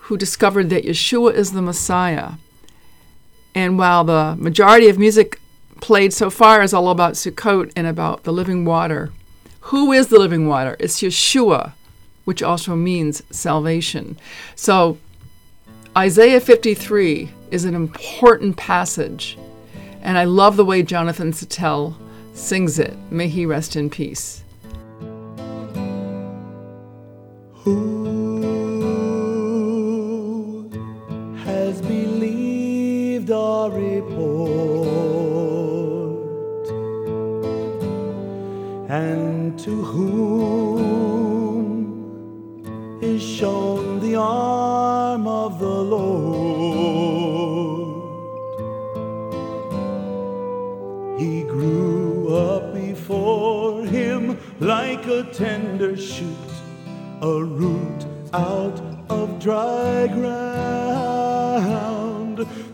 who 0.07 0.17
discovered 0.17 0.69
that 0.69 0.85
Yeshua 0.85 1.33
is 1.33 1.51
the 1.51 1.61
Messiah. 1.61 2.33
And 3.53 3.77
while 3.77 4.03
the 4.03 4.35
majority 4.37 4.87
of 4.87 4.99
music 4.99 5.39
played 5.81 6.13
so 6.13 6.29
far 6.29 6.61
is 6.61 6.73
all 6.73 6.89
about 6.89 7.13
Sukkot 7.13 7.71
and 7.75 7.87
about 7.87 8.23
the 8.23 8.31
living 8.31 8.65
water, 8.65 9.11
who 9.61 9.91
is 9.91 10.07
the 10.07 10.19
living 10.19 10.47
water? 10.47 10.77
It's 10.79 11.01
Yeshua, 11.01 11.73
which 12.23 12.41
also 12.41 12.75
means 12.75 13.23
salvation. 13.31 14.17
So 14.55 14.97
Isaiah 15.95 16.39
53 16.39 17.31
is 17.51 17.65
an 17.65 17.75
important 17.75 18.57
passage, 18.57 19.37
and 20.01 20.17
I 20.17 20.25
love 20.25 20.57
the 20.57 20.65
way 20.65 20.83
Jonathan 20.83 21.31
Settel 21.31 21.95
sings 22.33 22.77
it. 22.79 22.95
May 23.09 23.27
he 23.27 23.45
rest 23.45 23.75
in 23.75 23.89
peace. 23.89 24.43
Who 27.53 27.89
has 31.43 31.81
believed 31.81 33.31
our 33.31 33.71
report? 33.71 34.57
And 38.89 39.59
to 39.59 39.83
whom 39.83 40.57
is 43.01 43.21
shown 43.21 43.99
the 43.99 44.15
arm 44.15 45.27
of 45.27 45.59
the 45.59 45.76
like 54.59 55.05
a 55.07 55.23
tender 55.31 55.95
shoot 55.95 56.47
a 57.21 57.43
root 57.43 58.05
out 58.33 58.79
of 59.09 59.39
dry 59.39 60.07
ground. 60.07 60.47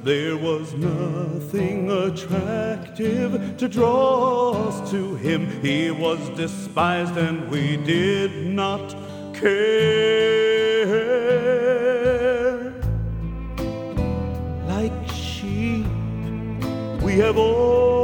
There 0.03 0.35
was 0.35 0.73
nothing 0.73 1.89
attractive 1.89 3.55
to 3.57 3.67
draw 3.69 4.67
us 4.67 4.91
to 4.91 5.15
him. 5.15 5.61
He 5.61 5.91
was 5.91 6.19
despised 6.31 7.15
and 7.15 7.49
we 7.49 7.77
did 7.77 8.47
not 8.47 8.93
care. 9.33 10.83
Like 14.67 15.07
sheep, 15.09 15.85
we 17.01 17.13
have 17.19 17.37
all 17.37 18.02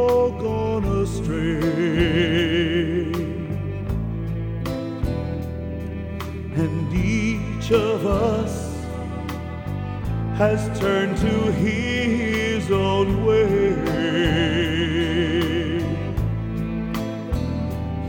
each 7.69 7.75
of 7.75 8.05
us 8.07 8.73
has 10.37 10.79
turned 10.79 11.15
to 11.17 11.51
his 11.51 12.71
own 12.71 13.25
way. 13.25 13.75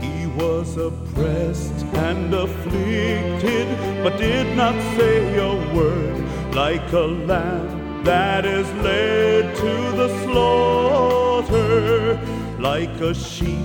He 0.01 0.25
was 0.41 0.77
oppressed 0.77 1.85
and 1.93 2.33
afflicted, 2.33 3.67
but 4.03 4.17
did 4.17 4.57
not 4.57 4.73
say 4.97 5.37
a 5.37 5.53
word, 5.75 6.55
like 6.55 6.91
a 6.93 7.07
lamb 7.29 8.03
that 8.03 8.45
is 8.45 8.67
led 8.83 9.55
to 9.57 9.91
the 9.95 10.09
slaughter, 10.23 12.19
like 12.59 12.99
a 13.01 13.13
sheep 13.13 13.59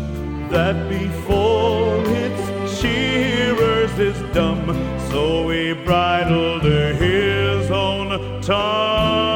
that 0.51 0.89
before 0.91 2.03
its 2.07 2.56
shearers 2.81 3.99
is 3.99 4.19
dumb, 4.35 4.67
so 5.11 5.49
he 5.49 5.73
bridled 5.73 6.63
his 6.63 7.71
own 7.71 8.41
tongue. 8.43 9.36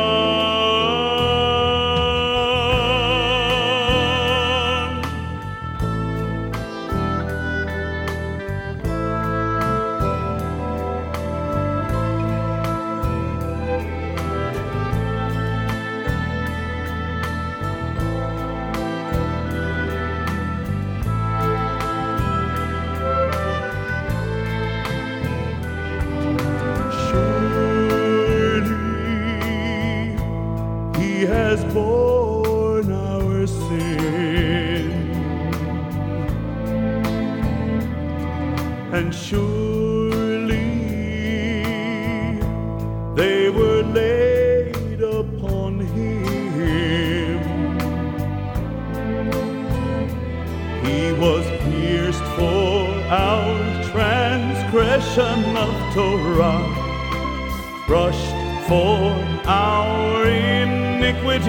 Crushed 57.91 58.37
for 58.69 59.01
our 59.49 60.25
iniquities. 60.25 61.43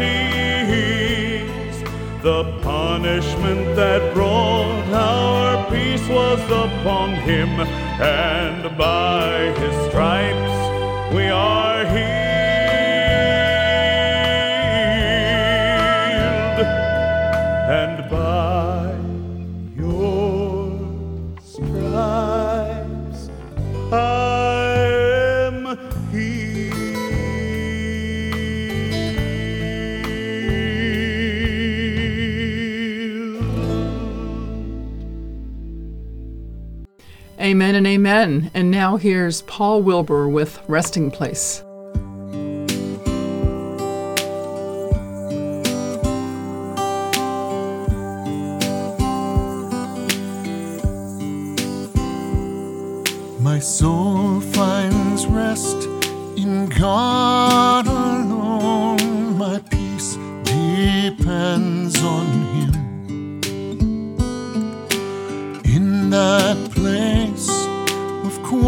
The 2.23 2.41
punishment 2.63 3.75
that 3.75 4.11
brought 4.15 4.87
our 4.91 5.69
peace 5.69 6.07
was 6.09 6.41
upon 6.49 7.11
him, 7.11 7.49
and 7.99 8.75
by 8.75 9.53
his 9.59 9.75
stripes 9.89 11.13
we 11.13 11.25
are 11.29 11.85
healed. 11.85 12.20
Amen 37.51 37.75
and 37.75 37.85
amen. 37.85 38.49
And 38.53 38.71
now 38.71 38.95
here's 38.95 39.41
Paul 39.41 39.81
Wilbur 39.81 40.29
with 40.29 40.57
Resting 40.69 41.11
Place. 41.11 41.65
My 53.41 53.59
soul 53.59 54.39
finds 54.39 55.27
rest 55.27 55.75
in 56.37 56.69
God 56.69 57.40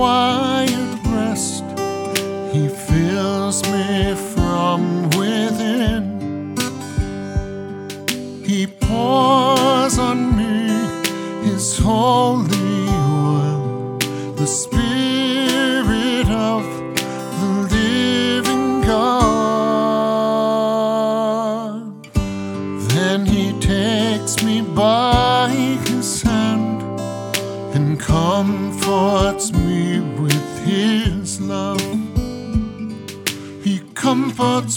of 0.02 0.33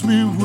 me 0.03 0.36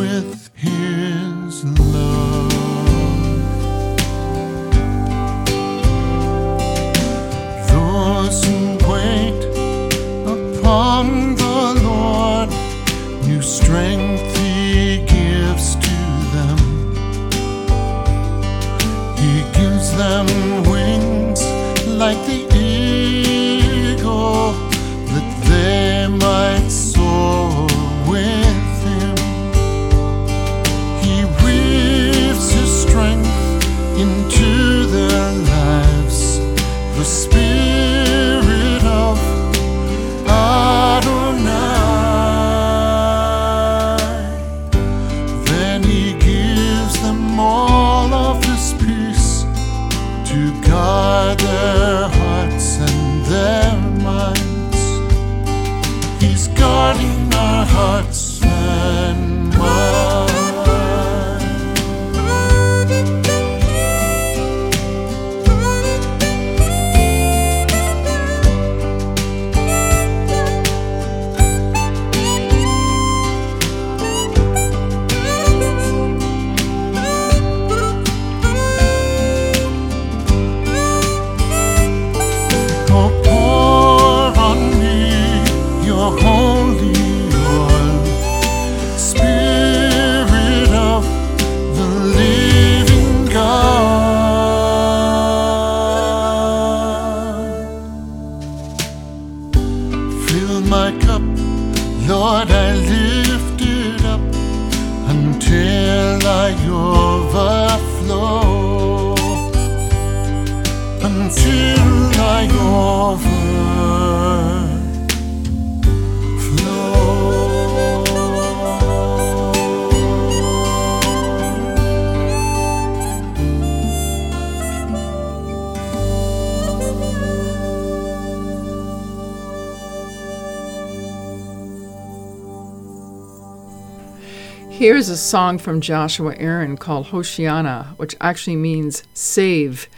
song 135.22 135.58
from 135.58 135.80
Joshua 135.80 136.34
Aaron 136.36 136.76
called 136.76 137.06
Hoshiana, 137.06 137.96
which 137.98 138.16
actually 138.20 138.56
means 138.56 139.04
save. 139.14 139.88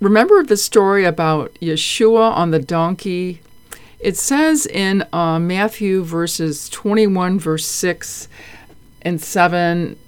Remember 0.00 0.42
the 0.42 0.56
story 0.56 1.04
about 1.04 1.54
Yeshua 1.60 2.32
on 2.32 2.50
the 2.50 2.58
donkey? 2.58 3.40
It 4.00 4.16
says 4.16 4.66
in 4.66 5.04
uh, 5.12 5.38
Matthew 5.38 6.02
verses 6.02 6.68
21, 6.70 7.38
verse 7.38 7.66
6 7.66 8.28
and 9.02 9.20
7, 9.20 9.98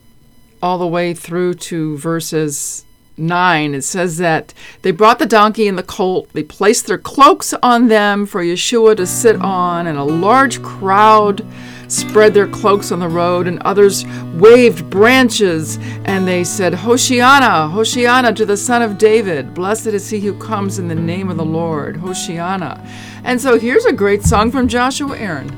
all 0.63 0.79
the 0.79 0.87
way 0.87 1.15
through 1.15 1.55
to 1.55 1.97
verses 1.99 2.85
9, 3.17 3.75
it 3.75 3.83
says 3.83 4.19
that 4.19 4.53
they 4.83 4.91
brought 4.91 5.19
the 5.19 5.27
donkey 5.27 5.69
and 5.69 5.79
the 5.79 5.83
colt, 5.83 6.29
they 6.33 6.43
placed 6.43 6.87
their 6.87 6.99
cloaks 6.99 7.55
on 7.63 7.89
them 7.89 8.27
for 8.27 8.43
Yeshua 8.43 8.97
to 8.97 9.07
sit 9.07 9.41
on, 9.41 9.87
and 9.87 9.97
a 9.97 10.05
large 10.05 10.63
crowd 10.63 11.47
spread 11.89 12.35
their 12.35 12.49
cloaks 12.49 12.93
on 12.93 12.99
the 13.01 13.09
road, 13.09 13.47
and 13.47 13.61
others 13.63 14.05
waved 14.35 14.89
branches, 14.91 15.79
and 16.05 16.27
they 16.27 16.45
said, 16.45 16.73
Hoshiana, 16.73 17.71
Hoshiana 17.73 18.35
to 18.37 18.47
the 18.47 18.57
Son 18.57 18.83
of 18.83 18.99
David. 18.99 19.55
Blessed 19.55 19.89
is 19.89 20.11
he 20.11 20.21
who 20.21 20.39
comes 20.39 20.79
in 20.79 20.89
the 20.89 20.95
name 20.95 21.31
of 21.31 21.37
the 21.37 21.45
Lord. 21.45 21.97
Hoshiana. 21.97 22.81
And 23.25 23.41
so 23.41 23.59
here's 23.59 23.85
a 23.85 23.93
great 23.93 24.23
song 24.23 24.51
from 24.51 24.69
Joshua 24.69 25.17
Aaron. 25.17 25.49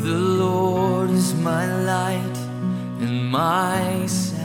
The 0.00 0.18
Lord 0.18 1.10
is 1.10 1.34
my 1.34 1.66
light 1.84 2.36
and 3.00 3.30
my 3.30 4.06
salvation. 4.06 4.44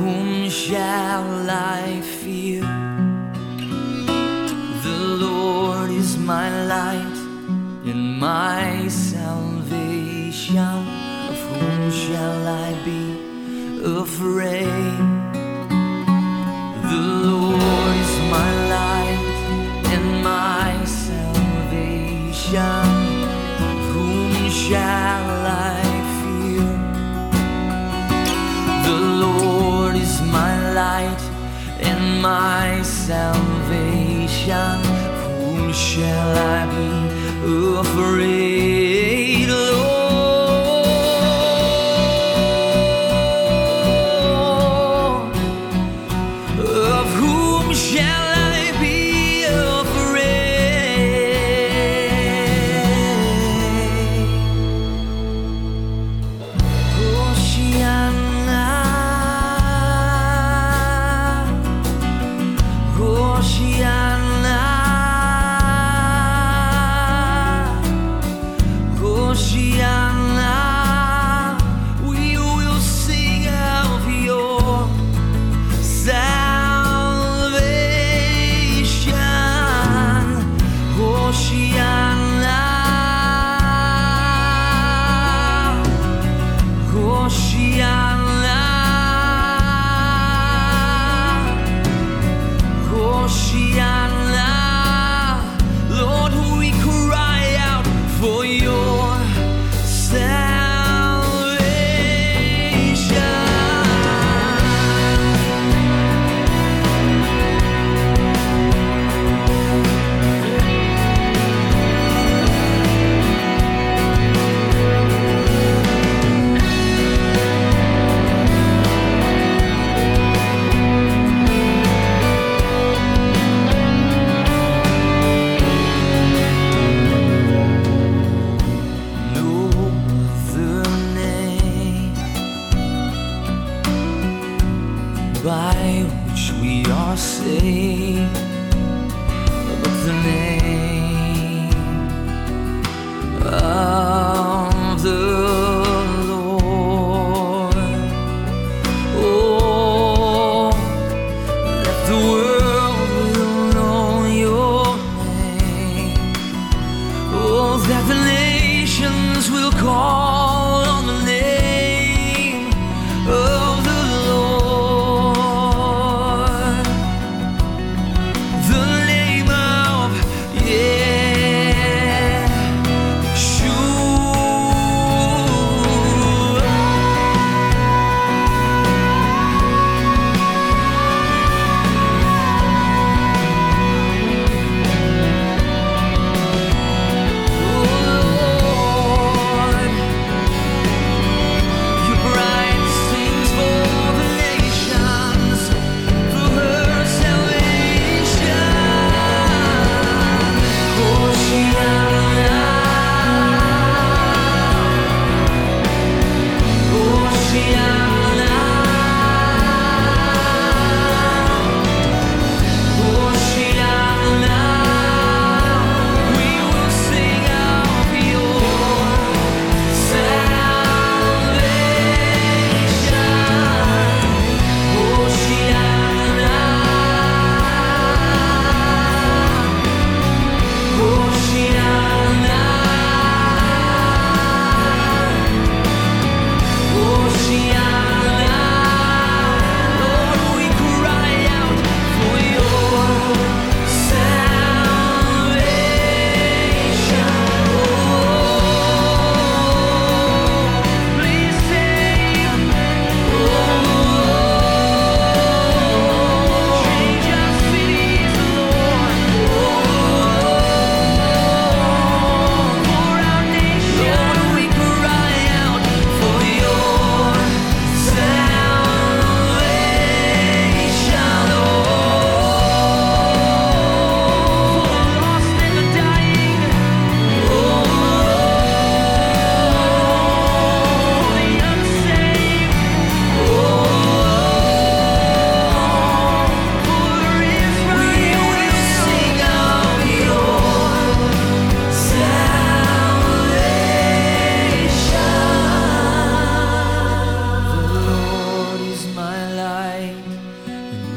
Whom 0.00 0.48
shall 0.48 1.50
I 1.50 2.00
fear? 2.00 2.62
The 4.86 4.98
Lord 5.26 5.90
is 5.90 6.16
my 6.16 6.48
light 6.64 7.18
and 7.84 8.18
my 8.18 8.88
salvation. 8.88 10.56
Of 10.56 11.38
whom 11.48 11.90
shall 11.90 12.48
I 12.48 12.72
be 12.82 13.04
afraid? 14.00 14.96
The 16.92 17.02
Lord 17.28 17.96
is 18.04 18.14
my 18.36 18.50
light 18.76 19.36
and 19.94 20.06
my 20.24 20.82
salvation. 20.86 22.54
Whom 23.92 24.32
shall 24.48 24.99
light 31.00 31.22
and 31.80 32.22
my 32.22 32.82
salvation. 32.82 34.78
Whom 35.22 35.72
shall 35.72 36.30
I 36.56 36.66
be 36.74 36.92
afraid? 37.80 39.19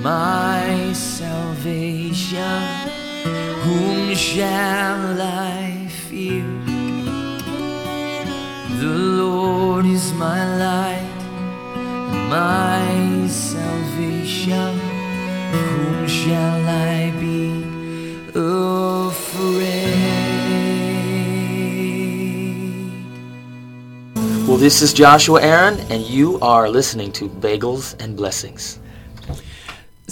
my 0.04 0.91
salvation, 0.91 2.38
whom 3.64 4.14
shall 4.14 5.22
I 5.22 5.88
fear? 6.10 6.43
The 8.82 8.97
Lord 9.24 9.86
is 9.86 10.12
my 10.16 10.58
light, 10.58 11.08
my 12.28 13.28
salvation, 13.30 14.78
whom 15.54 16.06
shall 16.06 16.68
I 16.68 17.12
be 17.22 17.64
afraid? 18.36 19.54
Well, 24.49 24.58
this 24.58 24.82
is 24.82 24.91
Joshua 24.91 25.41
Aaron, 25.41 25.80
and 25.89 26.04
you 26.04 26.38
are 26.41 26.68
listening 26.70 27.14
to 27.14 27.30
Bagels 27.30 27.95
and 28.04 28.18
Blessings. 28.18 28.80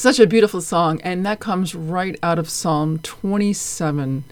Such 0.02 0.20
a 0.20 0.26
beautiful 0.26 0.62
song, 0.62 1.00
and 1.04 1.24
that 1.28 1.40
comes 1.40 1.76
right 1.76 2.18
out 2.24 2.40
of 2.40 2.50
Psalm 2.50 2.98
27. 3.04 4.24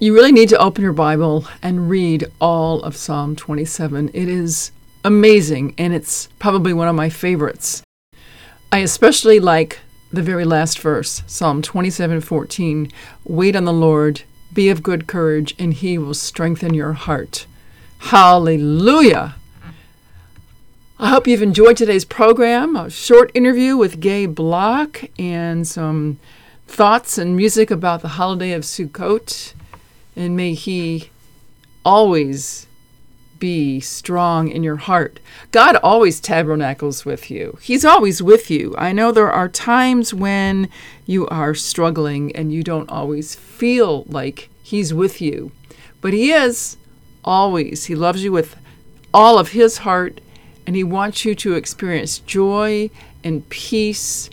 You 0.00 0.12
really 0.12 0.32
need 0.32 0.48
to 0.48 0.58
open 0.58 0.82
your 0.82 0.92
Bible 0.92 1.46
and 1.62 1.88
read 1.88 2.26
all 2.40 2.82
of 2.82 2.96
Psalm 2.96 3.36
27. 3.36 4.10
It 4.12 4.28
is 4.28 4.72
amazing, 5.04 5.76
and 5.78 5.94
it's 5.94 6.26
probably 6.40 6.72
one 6.72 6.88
of 6.88 6.96
my 6.96 7.08
favorites. 7.08 7.84
I 8.72 8.78
especially 8.78 9.38
like 9.38 9.78
the 10.12 10.22
very 10.22 10.44
last 10.44 10.80
verse, 10.80 11.22
Psalm 11.28 11.62
27:14. 11.62 12.90
Wait 13.22 13.54
on 13.54 13.64
the 13.64 13.72
Lord, 13.72 14.22
be 14.52 14.70
of 14.70 14.82
good 14.82 15.06
courage, 15.06 15.54
and 15.56 15.72
he 15.72 15.98
will 15.98 16.14
strengthen 16.14 16.74
your 16.74 16.94
heart. 16.94 17.46
Hallelujah! 17.98 19.36
I 21.00 21.10
hope 21.10 21.28
you've 21.28 21.42
enjoyed 21.42 21.76
today's 21.76 22.04
program, 22.04 22.74
a 22.74 22.90
short 22.90 23.30
interview 23.32 23.76
with 23.76 24.00
Gay 24.00 24.26
Block 24.26 25.04
and 25.16 25.64
some 25.64 26.18
thoughts 26.66 27.18
and 27.18 27.36
music 27.36 27.70
about 27.70 28.02
the 28.02 28.08
holiday 28.08 28.50
of 28.50 28.64
Sukkot. 28.64 29.52
And 30.16 30.36
may 30.36 30.54
he 30.54 31.10
always 31.84 32.66
be 33.38 33.78
strong 33.78 34.48
in 34.48 34.64
your 34.64 34.74
heart. 34.74 35.20
God 35.52 35.76
always 35.84 36.18
tabernacles 36.18 37.04
with 37.04 37.30
you. 37.30 37.56
He's 37.62 37.84
always 37.84 38.20
with 38.20 38.50
you. 38.50 38.74
I 38.76 38.90
know 38.90 39.12
there 39.12 39.30
are 39.30 39.48
times 39.48 40.12
when 40.12 40.68
you 41.06 41.28
are 41.28 41.54
struggling 41.54 42.34
and 42.34 42.52
you 42.52 42.64
don't 42.64 42.90
always 42.90 43.36
feel 43.36 44.02
like 44.08 44.48
He's 44.64 44.92
with 44.92 45.20
you, 45.20 45.52
but 46.00 46.12
He 46.12 46.32
is 46.32 46.76
always. 47.24 47.84
He 47.84 47.94
loves 47.94 48.24
you 48.24 48.32
with 48.32 48.56
all 49.14 49.38
of 49.38 49.50
His 49.50 49.78
heart 49.78 50.20
and 50.68 50.76
He 50.76 50.84
wants 50.84 51.24
you 51.24 51.34
to 51.34 51.54
experience 51.54 52.18
joy 52.18 52.90
and 53.24 53.48
peace. 53.48 54.28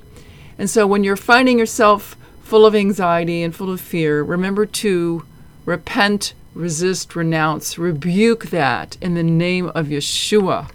And 0.57 0.69
so 0.69 0.85
when 0.85 1.05
you're 1.05 1.15
finding 1.15 1.57
yourself 1.57 2.17
full 2.43 2.65
of 2.65 2.75
anxiety 2.75 3.41
and 3.41 3.55
full 3.55 3.71
of 3.71 3.79
fear, 3.79 4.21
remember 4.21 4.65
to 4.65 5.25
repent 5.65 6.33
resist, 6.53 7.15
renounce, 7.15 7.77
rebuke 7.77 8.47
that 8.47 8.97
in 9.01 9.13
the 9.13 9.23
name 9.23 9.71
of 9.75 9.87
Yeshua. 9.87 10.69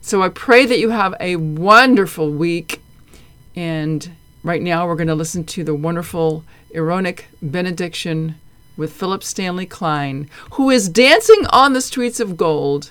So 0.00 0.20
I 0.20 0.30
pray 0.30 0.66
that 0.66 0.80
you 0.80 0.90
have 0.90 1.14
a 1.20 1.36
wonderful 1.36 2.30
week. 2.32 2.80
And 3.54 4.10
right 4.42 4.62
now 4.62 4.84
we're 4.84 4.96
going 4.96 5.06
to 5.06 5.14
listen 5.14 5.44
to 5.44 5.62
the 5.62 5.76
wonderful 5.76 6.42
Aaronic 6.74 7.26
benediction 7.40 8.34
with 8.76 8.92
Philip 8.92 9.22
Stanley 9.22 9.66
Klein, 9.66 10.28
who 10.54 10.70
is 10.70 10.88
dancing 10.88 11.46
on 11.50 11.72
the 11.72 11.80
streets 11.80 12.18
of 12.18 12.36
gold. 12.36 12.90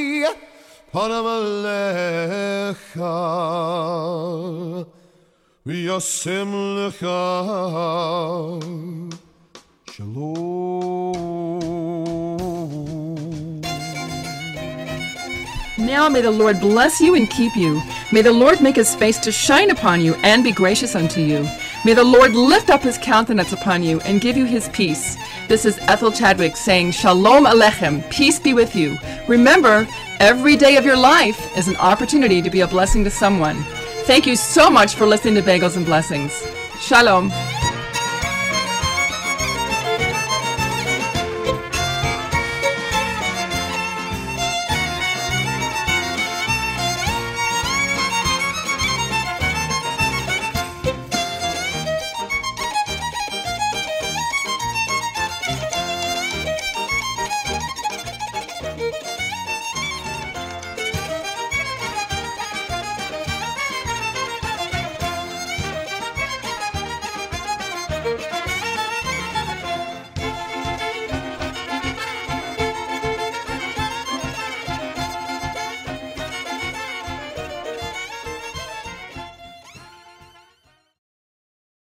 Pana 0.91 1.23
Malecha, 1.23 2.75
Lecha, 6.75 7.15
Shalom. 9.89 11.70
Now 15.91 16.07
may 16.07 16.21
the 16.21 16.31
Lord 16.31 16.61
bless 16.61 17.01
you 17.01 17.15
and 17.15 17.29
keep 17.29 17.53
you. 17.53 17.81
May 18.13 18.21
the 18.21 18.31
Lord 18.31 18.61
make 18.61 18.77
his 18.77 18.95
face 18.95 19.17
to 19.19 19.29
shine 19.29 19.71
upon 19.71 19.99
you 19.99 20.13
and 20.23 20.41
be 20.41 20.53
gracious 20.53 20.95
unto 20.95 21.19
you. 21.19 21.45
May 21.83 21.93
the 21.93 22.01
Lord 22.05 22.33
lift 22.33 22.69
up 22.69 22.81
his 22.81 22.97
countenance 22.97 23.51
upon 23.51 23.83
you 23.83 23.99
and 24.05 24.21
give 24.21 24.37
you 24.37 24.45
his 24.45 24.69
peace. 24.69 25.17
This 25.49 25.65
is 25.65 25.77
Ethel 25.89 26.09
Chadwick 26.09 26.55
saying, 26.55 26.91
Shalom 26.91 27.43
Alechem, 27.43 28.09
peace 28.09 28.39
be 28.39 28.53
with 28.53 28.73
you. 28.73 28.97
Remember, 29.27 29.85
every 30.21 30.55
day 30.55 30.77
of 30.77 30.85
your 30.85 30.95
life 30.95 31.57
is 31.57 31.67
an 31.67 31.75
opportunity 31.75 32.41
to 32.41 32.49
be 32.49 32.61
a 32.61 32.67
blessing 32.67 33.03
to 33.03 33.11
someone. 33.11 33.61
Thank 34.05 34.25
you 34.25 34.37
so 34.37 34.69
much 34.69 34.95
for 34.95 35.05
listening 35.05 35.35
to 35.35 35.41
Bagels 35.41 35.75
and 35.75 35.85
Blessings. 35.85 36.31
Shalom. 36.79 37.33